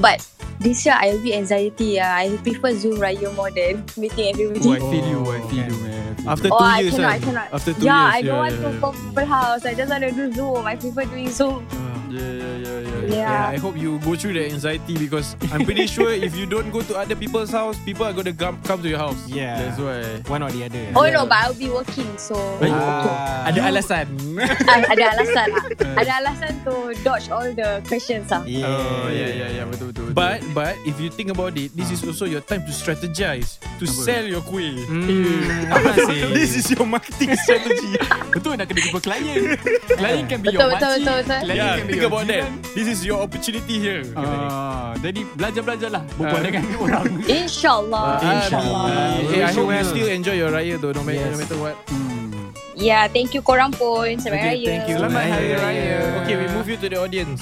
but 0.00 0.26
this 0.60 0.86
year 0.86 0.94
I 0.98 1.12
will 1.12 1.22
be 1.22 1.34
anxiety. 1.34 2.00
Uh, 2.00 2.06
I 2.06 2.36
prefer 2.42 2.74
Zoom 2.74 2.96
raya 2.98 3.34
more 3.34 3.50
than 3.50 3.84
meeting 3.96 4.28
everybody. 4.28 4.68
Oh, 4.68 4.72
I 4.72 4.78
feel 4.78 5.06
you, 5.08 5.30
I 5.30 5.40
feel 5.48 5.66
you, 5.66 5.78
man. 5.82 6.16
After 6.26 6.48
you. 6.48 6.54
Oh, 6.54 6.58
two 6.58 6.64
I 6.64 6.80
years, 6.80 6.94
cannot. 6.94 7.10
I 7.10 7.18
cannot. 7.18 7.52
After 7.52 7.72
two 7.74 7.82
yeah, 7.82 8.02
years, 8.02 8.14
I 8.14 8.22
don't 8.22 8.26
yeah, 8.26 8.38
want 8.38 8.54
yeah, 8.54 8.60
to 8.60 8.72
yeah. 8.74 8.80
go 8.80 8.92
people 8.92 9.26
house. 9.26 9.64
I 9.66 9.74
just 9.74 9.90
want 9.90 10.02
to 10.04 10.10
do 10.12 10.32
Zoom. 10.32 10.66
I 10.66 10.76
prefer 10.76 11.04
doing 11.04 11.30
Zoom. 11.30 11.66
Yeah, 12.12 12.20
yeah, 12.20 12.56
yeah, 12.60 12.78
yeah. 12.84 13.00
Yeah. 13.08 13.16
Yeah, 13.24 13.48
I 13.48 13.56
hope 13.56 13.72
you 13.76 13.96
go 14.04 14.12
through 14.16 14.36
the 14.36 14.44
anxiety 14.52 15.00
because 15.00 15.32
I'm 15.48 15.64
pretty 15.64 15.86
sure 15.88 16.12
if 16.12 16.36
you 16.36 16.44
don't 16.44 16.68
go 16.68 16.84
to 16.84 16.92
other 17.00 17.16
people's 17.16 17.50
house, 17.50 17.80
people 17.88 18.04
are 18.04 18.12
to 18.12 18.32
come, 18.36 18.60
come 18.68 18.82
to 18.84 18.88
your 18.88 19.00
house. 19.00 19.16
Yeah. 19.26 19.56
That's 19.56 19.80
why. 19.80 20.20
One 20.28 20.42
or 20.44 20.50
the 20.52 20.68
other. 20.68 20.92
Oh 20.92 21.08
no, 21.08 21.24
but 21.24 21.40
I'll 21.40 21.56
be 21.56 21.72
working, 21.72 22.12
so 22.20 22.36
Ah. 22.60 23.48
Ada 23.48 23.72
alasan. 23.72 24.06
ah, 24.68 24.80
ada 24.92 25.04
alasan. 25.16 25.46
lah. 25.56 25.64
ada 25.96 26.12
alasan 26.20 26.52
to 26.68 26.92
dodge 27.00 27.32
all 27.32 27.48
the 27.48 27.80
questions. 27.88 28.28
Ah. 28.28 28.44
Yeah. 28.44 28.68
Oh, 28.68 29.08
yeah, 29.08 29.32
yeah, 29.32 29.48
yeah. 29.60 29.64
Betul, 29.64 29.96
betul. 29.96 30.12
betul. 30.12 30.16
But 30.16 30.44
but 30.52 30.74
if 30.84 31.00
you 31.00 31.08
think 31.08 31.32
about 31.32 31.56
it, 31.56 31.72
this 31.72 31.88
is 31.88 32.04
also 32.04 32.28
your 32.28 32.44
time 32.44 32.60
to 32.68 32.72
strategize 32.76 33.56
to 33.80 33.88
Apa? 33.88 34.04
sell 34.04 34.24
your 34.28 34.44
kuih. 34.44 34.84
Hmm, 34.84 35.72
apa 35.72 35.96
sih? 36.12 36.20
This 36.36 36.60
is 36.60 36.68
your 36.76 36.84
marketing 36.84 37.32
strategy. 37.40 37.96
betul 38.36 38.60
nak 38.60 38.68
kena 38.68 38.80
jumpa 38.84 39.00
klien. 39.00 39.56
Klien 39.96 40.24
can 40.28 40.38
be 40.44 40.52
Betul, 40.52 40.60
your 40.60 40.68
betul, 40.76 40.92
makcik. 40.92 41.04
betul, 41.08 41.16
betul. 41.24 41.40
Klien 41.48 41.56
yeah, 41.56 41.74
can 41.80 41.86
be 41.88 41.96
think 42.02 42.10
about 42.10 42.26
that. 42.26 42.46
This 42.74 42.88
is 42.88 42.98
your 43.00 43.22
opportunity 43.22 43.78
here. 43.78 44.02
Ah, 44.18 44.94
jadi 44.98 45.22
belajar-belajar 45.38 45.88
lah 45.88 46.02
berbual 46.18 46.34
Ah. 46.34 46.44
dengan 46.44 46.64
orang. 46.84 47.06
Inshallah. 47.22 48.06
Inshallah. 48.18 48.86
Hey, 49.22 49.38
I 49.38 49.46
Wish 49.46 49.54
hope 49.54 49.62
you 49.62 49.62
you 49.62 49.66
well. 49.68 49.86
still 49.86 50.10
enjoy 50.10 50.36
your 50.36 50.50
raya 50.50 50.74
though, 50.76 50.90
no 50.90 51.02
matter, 51.02 51.22
Yes. 51.22 51.30
no 51.30 51.38
matter 51.38 51.58
what. 51.60 51.76
Hmm. 51.86 52.50
Yeah, 52.74 53.06
thank 53.06 53.30
you 53.30 53.40
korang 53.40 53.70
pun. 53.70 54.18
Selamat 54.18 54.42
Okay, 54.42 54.54
raya. 54.58 54.66
thank 54.66 54.84
you. 54.90 54.96
Selamat 54.98 55.22
Hari 55.24 55.46
Raya. 55.46 55.58
Raya. 55.62 55.98
Okay, 56.18 56.34
we 56.34 56.46
move 56.50 56.66
you 56.66 56.76
to 56.76 56.86
the 56.88 56.98
audience. 56.98 57.40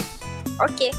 Okay. 0.61 0.93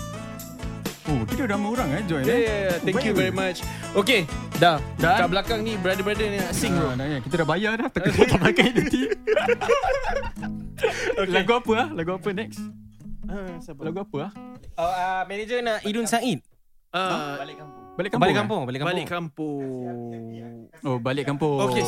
Oh, 1.04 1.22
kita 1.28 1.44
ramai 1.44 1.70
orang 1.70 1.90
eh 1.92 2.02
join 2.08 2.24
Yeah, 2.24 2.32
eh. 2.32 2.40
yeah, 2.40 2.58
yeah. 2.64 2.76
Thank 2.80 3.04
you 3.04 3.12
baik. 3.12 3.22
very 3.22 3.34
much. 3.36 3.58
Okay, 3.94 4.24
dah. 4.58 4.80
Dah? 4.96 5.20
Kat 5.20 5.30
belakang 5.30 5.60
ni 5.60 5.76
brother-brother 5.76 6.24
ni 6.26 6.40
nak 6.40 6.56
sing 6.56 6.72
bro. 6.72 6.88
Ah, 6.88 6.96
dah, 6.96 7.06
ya. 7.06 7.18
Kita 7.20 7.36
dah 7.38 7.48
bayar 7.48 7.72
dah 7.76 7.88
tak 7.92 8.02
pakai 8.48 8.68
nanti 8.72 9.00
Lagu 11.28 11.52
apa 11.54 11.72
ah? 11.76 11.88
Lagu 11.92 12.12
apa 12.16 12.30
next? 12.32 12.64
Ah, 13.32 13.56
siapa? 13.64 13.80
Lagu 13.88 14.04
apa 14.04 14.18
ah? 14.28 14.32
Oh, 14.76 14.92
uh, 14.92 15.22
manager 15.24 15.60
nak 15.64 15.80
Idun 15.88 16.04
Said. 16.04 16.44
Ah, 16.92 17.40
Balik 17.40 17.64
Balik 17.92 18.10
kampung. 18.12 18.20
Balik 18.20 18.34
eh? 18.34 18.40
kampung, 18.40 18.62
balik 18.64 18.80
kampung. 18.80 18.92
Balik 18.92 19.08
kampung. 19.08 20.24
Oh, 20.84 20.98
balik 21.00 21.26
kampung. 21.28 21.58
Okey. 21.68 21.84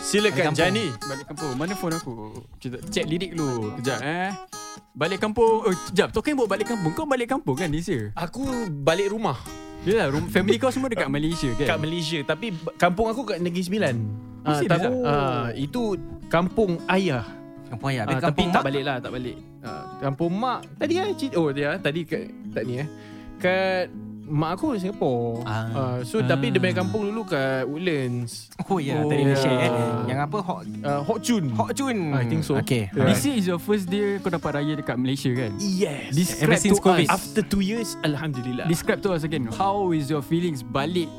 Silakan 0.00 0.30
Balik 0.30 0.46
kampung. 0.46 0.60
Jani. 0.62 0.86
Balik 1.02 1.26
kampung. 1.26 1.52
Mana 1.58 1.74
phone 1.74 1.94
aku? 1.98 2.14
Kita 2.58 2.76
check 2.90 3.06
lirik 3.06 3.34
dulu. 3.34 3.74
Kejap 3.78 3.98
eh. 4.02 4.30
Balik 4.94 5.18
kampung. 5.18 5.66
Oh, 5.66 5.74
kejap. 5.90 6.14
Talking 6.14 6.34
about 6.34 6.50
balik 6.50 6.66
kampung. 6.66 6.92
Kau 6.94 7.06
balik 7.06 7.26
kampung 7.26 7.56
kan 7.58 7.70
this 7.70 7.90
year? 7.90 8.14
Aku 8.14 8.42
balik 8.70 9.10
rumah 9.10 9.38
Yelah, 9.80 10.12
rum- 10.12 10.28
family 10.28 10.60
kau 10.60 10.68
semua 10.68 10.92
dekat 10.92 11.08
Malaysia 11.08 11.48
kan? 11.56 11.64
kat 11.64 11.78
Malaysia 11.80 12.20
tapi 12.20 12.52
kampung 12.76 13.08
aku 13.08 13.24
kat 13.24 13.40
Negeri 13.40 13.64
Sembilan. 13.64 13.94
Ah, 14.44 14.60
tapi 14.60 14.86
ah? 15.08 15.48
itu 15.56 15.96
kampung 16.28 16.76
ayah. 16.84 17.24
Kampung 17.72 17.88
ayah. 17.88 18.04
Ah, 18.04 18.12
Habis 18.12 18.20
tapi 18.20 18.28
kampung 18.44 18.48
tak 18.52 18.60
mak. 18.60 18.66
balik 18.68 18.82
lah, 18.84 18.96
tak 19.00 19.12
balik. 19.16 19.36
Ah, 19.64 19.84
kampung 20.00 20.32
mak 20.32 20.64
tadi 20.74 20.96
kan 20.96 21.12
cerita 21.12 21.36
oh 21.36 21.52
dia 21.52 21.76
tadi 21.76 22.00
kat 22.02 22.24
tak 22.50 22.64
ni 22.64 22.80
eh. 22.80 22.88
Kat 23.36 23.88
mak 24.24 24.54
aku 24.54 24.78
Singapore. 24.78 25.42
Ah. 25.42 25.66
Ah, 25.74 25.96
so 26.06 26.22
tapi 26.22 26.48
dia 26.48 26.62
punya 26.62 26.76
kampung 26.76 27.02
dulu 27.02 27.26
kat 27.26 27.66
Woodlands. 27.66 28.46
Oh 28.70 28.78
ya, 28.78 29.02
Oh, 29.02 29.10
tadi 29.10 29.26
dia 29.26 29.34
share 29.34 29.58
eh. 29.58 29.66
ya. 29.66 29.84
Yang 30.06 30.20
apa 30.22 30.38
hot 30.38 30.64
Uh, 30.80 31.00
Hok 31.02 31.18
Chun. 31.18 31.44
Hok 31.50 31.70
Chun. 31.74 31.98
I 32.14 32.24
think 32.24 32.46
so. 32.46 32.54
Okay. 32.56 32.86
Yeah. 32.94 33.10
This 33.10 33.26
year 33.26 33.34
is 33.34 33.44
your 33.44 33.58
first 33.58 33.86
day 33.86 34.16
kau 34.18 34.30
dapat 34.30 34.56
raya 34.56 34.72
dekat 34.78 34.94
Malaysia 34.96 35.28
kan? 35.34 35.50
Yes. 35.58 36.14
Describe 36.14 36.54
Ever 36.54 36.62
since 36.62 36.78
to 36.78 36.84
COVID. 36.84 37.08
us. 37.08 37.10
After 37.10 37.42
two 37.42 37.60
years, 37.60 37.98
Alhamdulillah. 38.00 38.70
Describe 38.70 39.02
to 39.02 39.10
us 39.10 39.26
again. 39.26 39.50
How 39.50 39.90
is 39.90 40.06
your 40.06 40.22
feelings 40.22 40.62
balik 40.62 41.10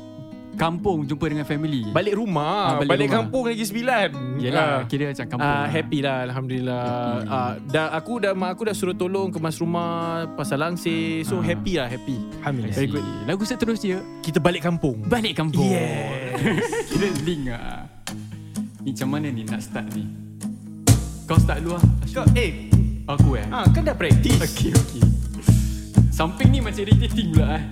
kampung 0.52 1.02
jumpa 1.02 1.26
dengan 1.26 1.42
family? 1.42 1.88
Balik 1.88 2.14
rumah, 2.14 2.76
Ah, 2.76 2.78
balik, 2.78 2.90
balik 2.90 3.06
rumah. 3.06 3.16
kampung 3.18 3.42
Negeri 3.46 3.64
Sembilan. 3.64 4.08
Yelah, 4.36 4.62
Ah. 4.62 4.80
kira 4.84 5.04
macam 5.08 5.26
kampung. 5.26 5.48
Lah. 5.48 5.66
happy 5.66 5.98
lah 5.98 6.18
Alhamdulillah 6.22 6.84
ah, 7.24 7.52
dah, 7.64 7.86
Aku 7.94 8.12
dah 8.18 8.32
Mak 8.32 8.48
aku 8.50 8.62
dah 8.64 8.74
suruh 8.74 8.92
tolong 8.92 9.28
Kemas 9.28 9.56
rumah 9.56 9.92
Pasal 10.32 10.58
langsir 10.58 11.22
So 11.22 11.38
Ah. 11.38 11.44
happy 11.44 11.72
lah 11.74 11.86
Happy 11.86 12.16
Alhamdulillah. 12.38 12.74
Very 12.74 12.88
good 12.88 13.04
Lagu 13.24 13.42
seterusnya 13.42 13.96
Kita 14.18 14.38
balik 14.38 14.60
kampung 14.60 15.02
Balik 15.04 15.34
kampung 15.34 15.66
Yes. 15.66 16.66
Kira 16.90 17.08
link 17.22 17.42
lah 17.46 17.86
Ni 18.80 18.90
macam 18.90 19.08
mana 19.08 19.26
ni 19.28 19.42
nak 19.42 19.60
start 19.60 19.86
ni 19.92 20.04
Kau 21.24 21.38
start 21.38 21.62
dulu 21.62 21.74
lah 21.74 21.84
Kau, 22.10 22.26
eh 22.34 22.68
Aku 23.06 23.30
eh 23.34 23.46
ah, 23.48 23.64
Kan 23.70 23.82
dah 23.82 23.94
practice 23.94 24.42
Okay 24.46 24.70
okay 24.70 25.02
Samping 26.10 26.50
ni 26.50 26.58
macam 26.58 26.82
irritating 26.82 27.30
pula 27.30 27.56
eh 27.56 27.64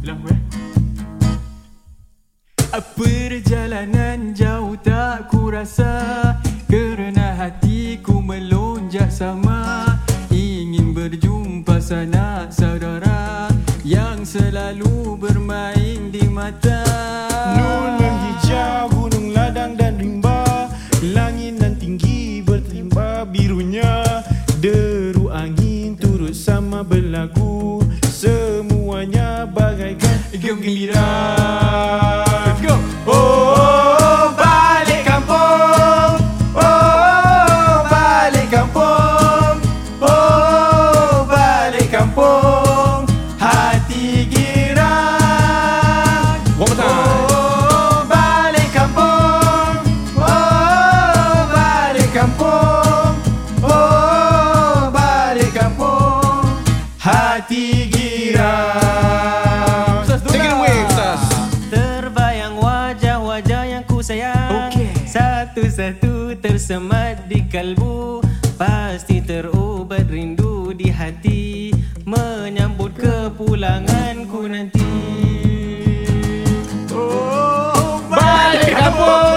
Bilang 0.00 0.18
aku 0.18 0.28
eh 0.30 0.40
Perjalanan 2.74 4.34
jauh 4.34 4.74
tak 4.82 5.30
ku 5.30 5.46
rasa 5.46 6.34
Kerana 6.66 7.38
hatiku 7.38 8.18
melonjak 8.18 9.14
sama. 9.14 9.94
Ingin 10.34 10.90
berjumpa 10.90 11.78
sanak 11.78 12.50
saudara 12.50 13.46
Yang 13.86 14.38
selalu 14.38 15.14
bermain 15.22 16.10
di 16.10 16.26
mata 16.26 16.83
Satu-satu 65.74 66.38
tersemat 66.38 67.26
di 67.26 67.50
kalbu 67.50 68.22
Pasti 68.54 69.18
terubat 69.18 70.06
rindu 70.06 70.70
di 70.70 70.86
hati 70.86 71.74
Menyambut 72.06 72.94
kepulanganku 72.94 74.46
nanti 74.46 74.94
Oh, 76.94 77.98
balik 78.06 78.70
kampung. 78.70 79.33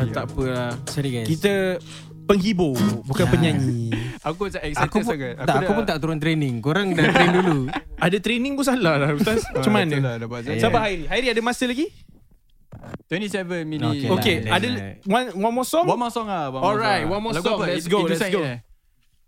Ah, 0.00 0.06
Tak 0.08 0.24
apalah 0.26 0.70
Sorry 0.86 1.10
guys. 1.12 1.26
Kita 1.26 1.82
penghibur 2.24 2.76
Bukan 3.02 3.24
Ah. 3.24 3.30
penyanyi 3.30 3.90
Aku 4.20 4.46
macam 4.46 4.60
excited 4.60 4.84
Aku 4.84 4.96
pun, 4.98 5.08
sangat 5.08 5.32
tak, 5.40 5.56
aku 5.58 5.72
pun 5.72 5.84
tak 5.84 5.96
turun 5.98 6.18
training. 6.18 6.54
Korang 6.58 6.92
dah 6.92 7.06
train 7.06 7.32
dulu. 7.34 7.58
Ada 8.04 8.16
training 8.18 8.52
pun 8.52 8.62
salah 8.62 8.94
lah 8.96 9.10
Ustaz 9.12 9.42
Macam 9.50 9.72
mana 9.72 9.94
lah, 9.96 10.14
dapat. 10.18 10.56
Sabar 10.56 10.80
Hairi 10.84 11.04
Hairi 11.06 11.26
ada 11.28 11.40
masa 11.40 11.64
lagi 11.64 11.88
27 13.08 13.64
minit 13.64 13.88
Okay. 13.88 14.08
Okay 14.08 14.36
lah, 14.44 14.52
Ada 14.54 14.66
lah. 14.68 14.82
one, 15.04 15.26
one 15.34 15.54
more 15.54 15.66
song 15.66 15.84
One 15.84 15.98
more 15.98 16.10
song 16.10 16.26
lah 16.26 16.46
one 16.46 16.60
more 16.60 16.68
Alright, 16.70 17.02
song. 17.02 17.10
one 17.10 17.20
more 17.20 17.32
Lagu 17.32 17.44
song. 17.44 17.58
apa? 17.58 17.64
Let's 17.66 17.86
go, 17.86 17.98
Idul 17.98 18.08
let's 18.08 18.20
Said 18.20 18.32
go. 18.32 18.40
eh? 18.44 18.58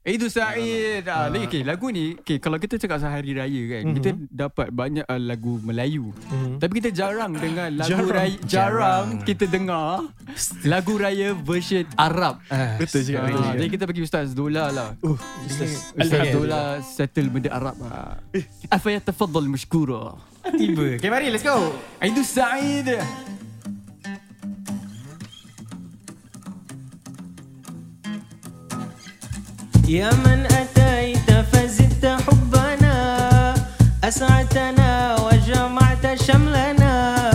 Idul 0.00 0.32
Said 0.32 1.04
ah. 1.04 1.28
Lagi, 1.28 1.44
okay, 1.44 1.60
Lagu 1.60 1.88
ni 1.88 2.16
okay, 2.16 2.40
Kalau 2.40 2.56
kita 2.56 2.74
cakap 2.74 2.96
pasal 2.96 3.12
Hari 3.12 3.36
Raya 3.36 3.62
kan 3.68 3.82
Mhm. 3.84 3.94
Kita 3.94 4.08
dapat 4.26 4.68
banyak 4.70 5.04
uh, 5.04 5.20
lagu 5.20 5.60
Melayu 5.60 6.16
Mhm. 6.26 6.56
Tapi 6.56 6.72
kita 6.74 6.88
jarang 6.90 7.32
dengar 7.34 7.68
Lagu 7.68 7.90
Jarang. 7.90 8.08
raya 8.08 8.36
Jarang 8.42 9.06
kita 9.22 9.44
dengar 9.44 10.08
Lagu 10.64 10.96
raya 10.96 11.36
version 11.36 11.84
Arab 11.94 12.40
Betul 12.40 12.56
Ah, 12.56 12.74
betul 12.80 13.00
cakap. 13.04 13.52
Jadi 13.54 13.68
kita 13.68 13.84
bagi 13.84 14.00
Ustaz 14.00 14.32
Dola 14.32 14.64
lah 14.68 14.88
Uh, 15.00 15.20
Ustaz, 15.44 15.92
Ustaz. 15.92 16.28
Dola 16.30 16.60
settle 16.80 17.28
benda 17.28 17.52
Arab 17.52 17.76
lah 17.76 18.16
Afaya 18.68 18.98
tafadhal 18.98 19.44
mashkura 19.46 20.16
Tiba. 20.40 20.96
Okay, 20.96 21.12
mari 21.12 21.28
let's 21.28 21.44
go. 21.44 21.76
Idul 22.00 22.24
Said 22.24 22.88
يا 29.90 30.10
من 30.14 30.46
أتيت 30.46 31.30
فزدت 31.52 32.06
حبنا 32.06 33.16
وجمعت 35.24 36.22
شملنا. 36.22 37.30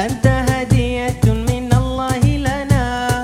أنت 0.00 0.26
هدية 0.26 1.20
من 1.24 1.72
الله 1.72 2.24
لنا 2.36 3.22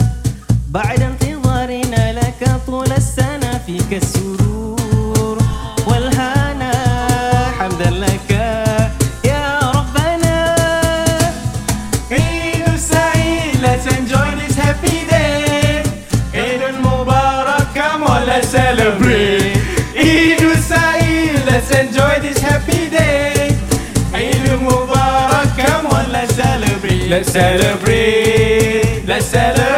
بعد 0.68 1.02
انتظارنا 1.02 2.12
لك 2.12 2.60
طول 2.66 2.92
السنة. 2.92 3.58
فيك 3.66 4.02
السرور 4.02 4.59
Let's 27.10 27.32
celebrate, 27.32 29.02
let's 29.04 29.26
celebrate. 29.26 29.69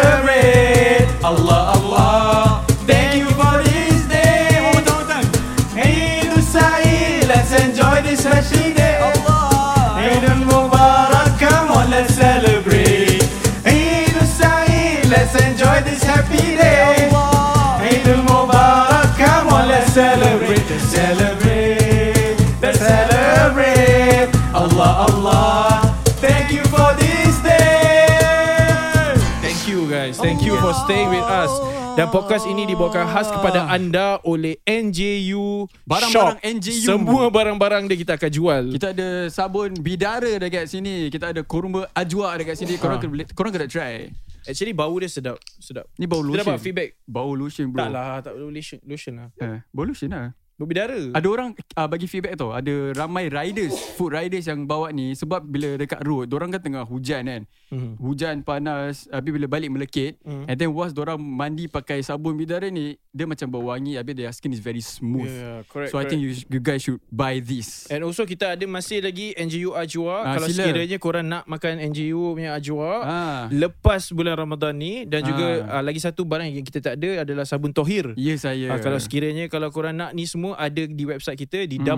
Staying 30.83 31.09
with 31.09 31.25
us. 31.25 31.53
Dan 31.93 32.09
podcast 32.09 32.45
ini 32.45 32.65
dibawakan 32.65 33.05
khas 33.05 33.29
kepada 33.29 33.69
anda 33.69 34.17
oleh 34.23 34.57
NJU 34.65 35.69
Barang-barang 35.85 36.41
Shop. 36.41 36.57
NJU. 36.57 36.89
Semua 36.89 37.29
barang-barang 37.29 37.85
dia 37.85 37.97
kita 37.97 38.13
akan 38.17 38.31
jual. 38.31 38.63
Kita 38.73 38.89
ada 38.91 39.09
sabun 39.29 39.77
bidara 39.77 40.41
dekat 40.41 40.67
sini. 40.67 41.07
Kita 41.07 41.31
ada 41.31 41.43
kurma 41.43 41.85
ajwa 41.93 42.33
dekat 42.35 42.57
sini. 42.57 42.75
Korang 42.77 42.97
Ha. 42.97 43.03
kena 43.03 43.25
korang 43.31 43.53
kena 43.53 43.67
try. 43.67 44.09
Actually 44.43 44.73
bau 44.73 44.91
dia 44.97 45.07
sedap. 45.07 45.37
Sedap. 45.57 45.87
Ni 45.95 46.05
bau 46.05 46.19
Kita 46.19 46.33
lotion. 46.33 46.43
dapat 46.49 46.59
feedback. 46.59 46.91
Bau 47.05 47.31
lotion 47.31 47.71
bro. 47.71 47.79
Tak 47.79 47.91
lah, 47.91 48.13
tak 48.19 48.33
perlu 48.35 48.51
lotion, 48.51 48.79
lotion 48.83 49.13
lah. 49.15 49.29
Eh, 49.39 49.59
bau 49.71 49.85
lotion 49.85 50.11
lah. 50.11 50.35
Bau 50.63 50.71
bidara. 50.71 51.11
Ada 51.11 51.27
orang 51.27 51.59
uh, 51.59 51.89
bagi 51.91 52.07
feedback 52.07 52.39
tau. 52.39 52.55
Ada 52.55 52.95
ramai 52.95 53.27
riders, 53.27 53.75
food 53.99 54.15
riders 54.15 54.47
yang 54.47 54.63
bawa 54.63 54.95
ni 54.95 55.11
sebab 55.13 55.43
bila 55.43 55.75
dekat 55.75 55.99
road, 56.07 56.31
orang 56.31 56.55
kan 56.55 56.63
tengah 56.63 56.87
hujan 56.87 57.27
kan. 57.27 57.43
Mhm. 57.75 57.99
Hujan 57.99 58.47
panas, 58.47 59.11
habis 59.11 59.35
bila 59.35 59.51
balik 59.51 59.75
melekit, 59.75 60.23
Mhm. 60.23 60.47
and 60.47 60.55
then 60.55 60.71
once 60.71 60.95
orang 60.95 61.19
mandi 61.19 61.67
pakai 61.67 61.99
sabun 61.99 62.39
bidara 62.39 62.71
ni, 62.71 62.95
dia 63.11 63.27
macam 63.27 63.51
bau 63.51 63.75
wangi, 63.75 63.99
habis 63.99 64.15
their 64.15 64.31
skin 64.31 64.55
is 64.55 64.63
very 64.63 64.79
smooth. 64.79 65.27
Yeah, 65.27 65.67
correct, 65.67 65.91
so 65.91 65.99
I 65.99 66.07
think 66.07 66.23
you, 66.23 66.31
you 66.47 66.63
guys 66.63 66.79
should 66.79 67.03
buy 67.11 67.43
this. 67.43 67.91
And 67.91 68.07
also 68.07 68.23
kita 68.23 68.55
ada 68.55 68.63
masih 68.63 69.03
lagi 69.03 69.35
NJU 69.35 69.75
Ajwa. 69.75 70.23
Ah, 70.23 70.39
Kalau 70.39 70.47
sila. 70.47 70.71
sekiranya 70.71 70.97
korang 71.03 71.27
nak 71.27 71.43
makan 71.51 71.83
NJU 71.83 72.39
punya 72.39 72.55
Ajwa. 72.55 73.03
Ah. 73.03 73.43
Lepas 73.51 74.15
bulan 74.15 74.39
Ramadan 74.39 74.79
ni. 74.79 75.09
Dan 75.09 75.27
juga 75.27 75.67
Ah. 75.67 75.81
uh, 75.81 75.83
lagi 75.83 75.99
satu 75.99 76.23
barang 76.23 76.47
yang 76.47 76.63
kita 76.63 76.79
tak 76.79 77.03
ada 77.03 77.27
adalah 77.27 77.43
sabun 77.43 77.75
tohir. 77.75 78.15
Ya 78.15 78.39
saya. 78.39 78.71
Ah, 78.71 78.79
kalau 78.79 79.01
sekiranya 79.01 79.49
kalau 79.49 79.73
korang 79.73 79.97
nak 79.97 80.13
ni 80.13 80.29
semua 80.53 80.69
ada 80.69 80.83
di 80.85 81.05
website 81.09 81.39
kita 81.41 81.65
di 81.65 81.81
Hmm. 81.81 81.89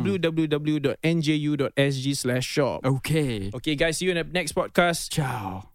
www.nju.sg/shop. 1.42 2.78
Okay. 2.86 3.50
Okay 3.50 3.74
guys, 3.74 3.98
see 3.98 4.06
you 4.06 4.14
in 4.14 4.18
the 4.22 4.26
next 4.30 4.54
podcast. 4.54 5.10
Ciao. 5.10 5.66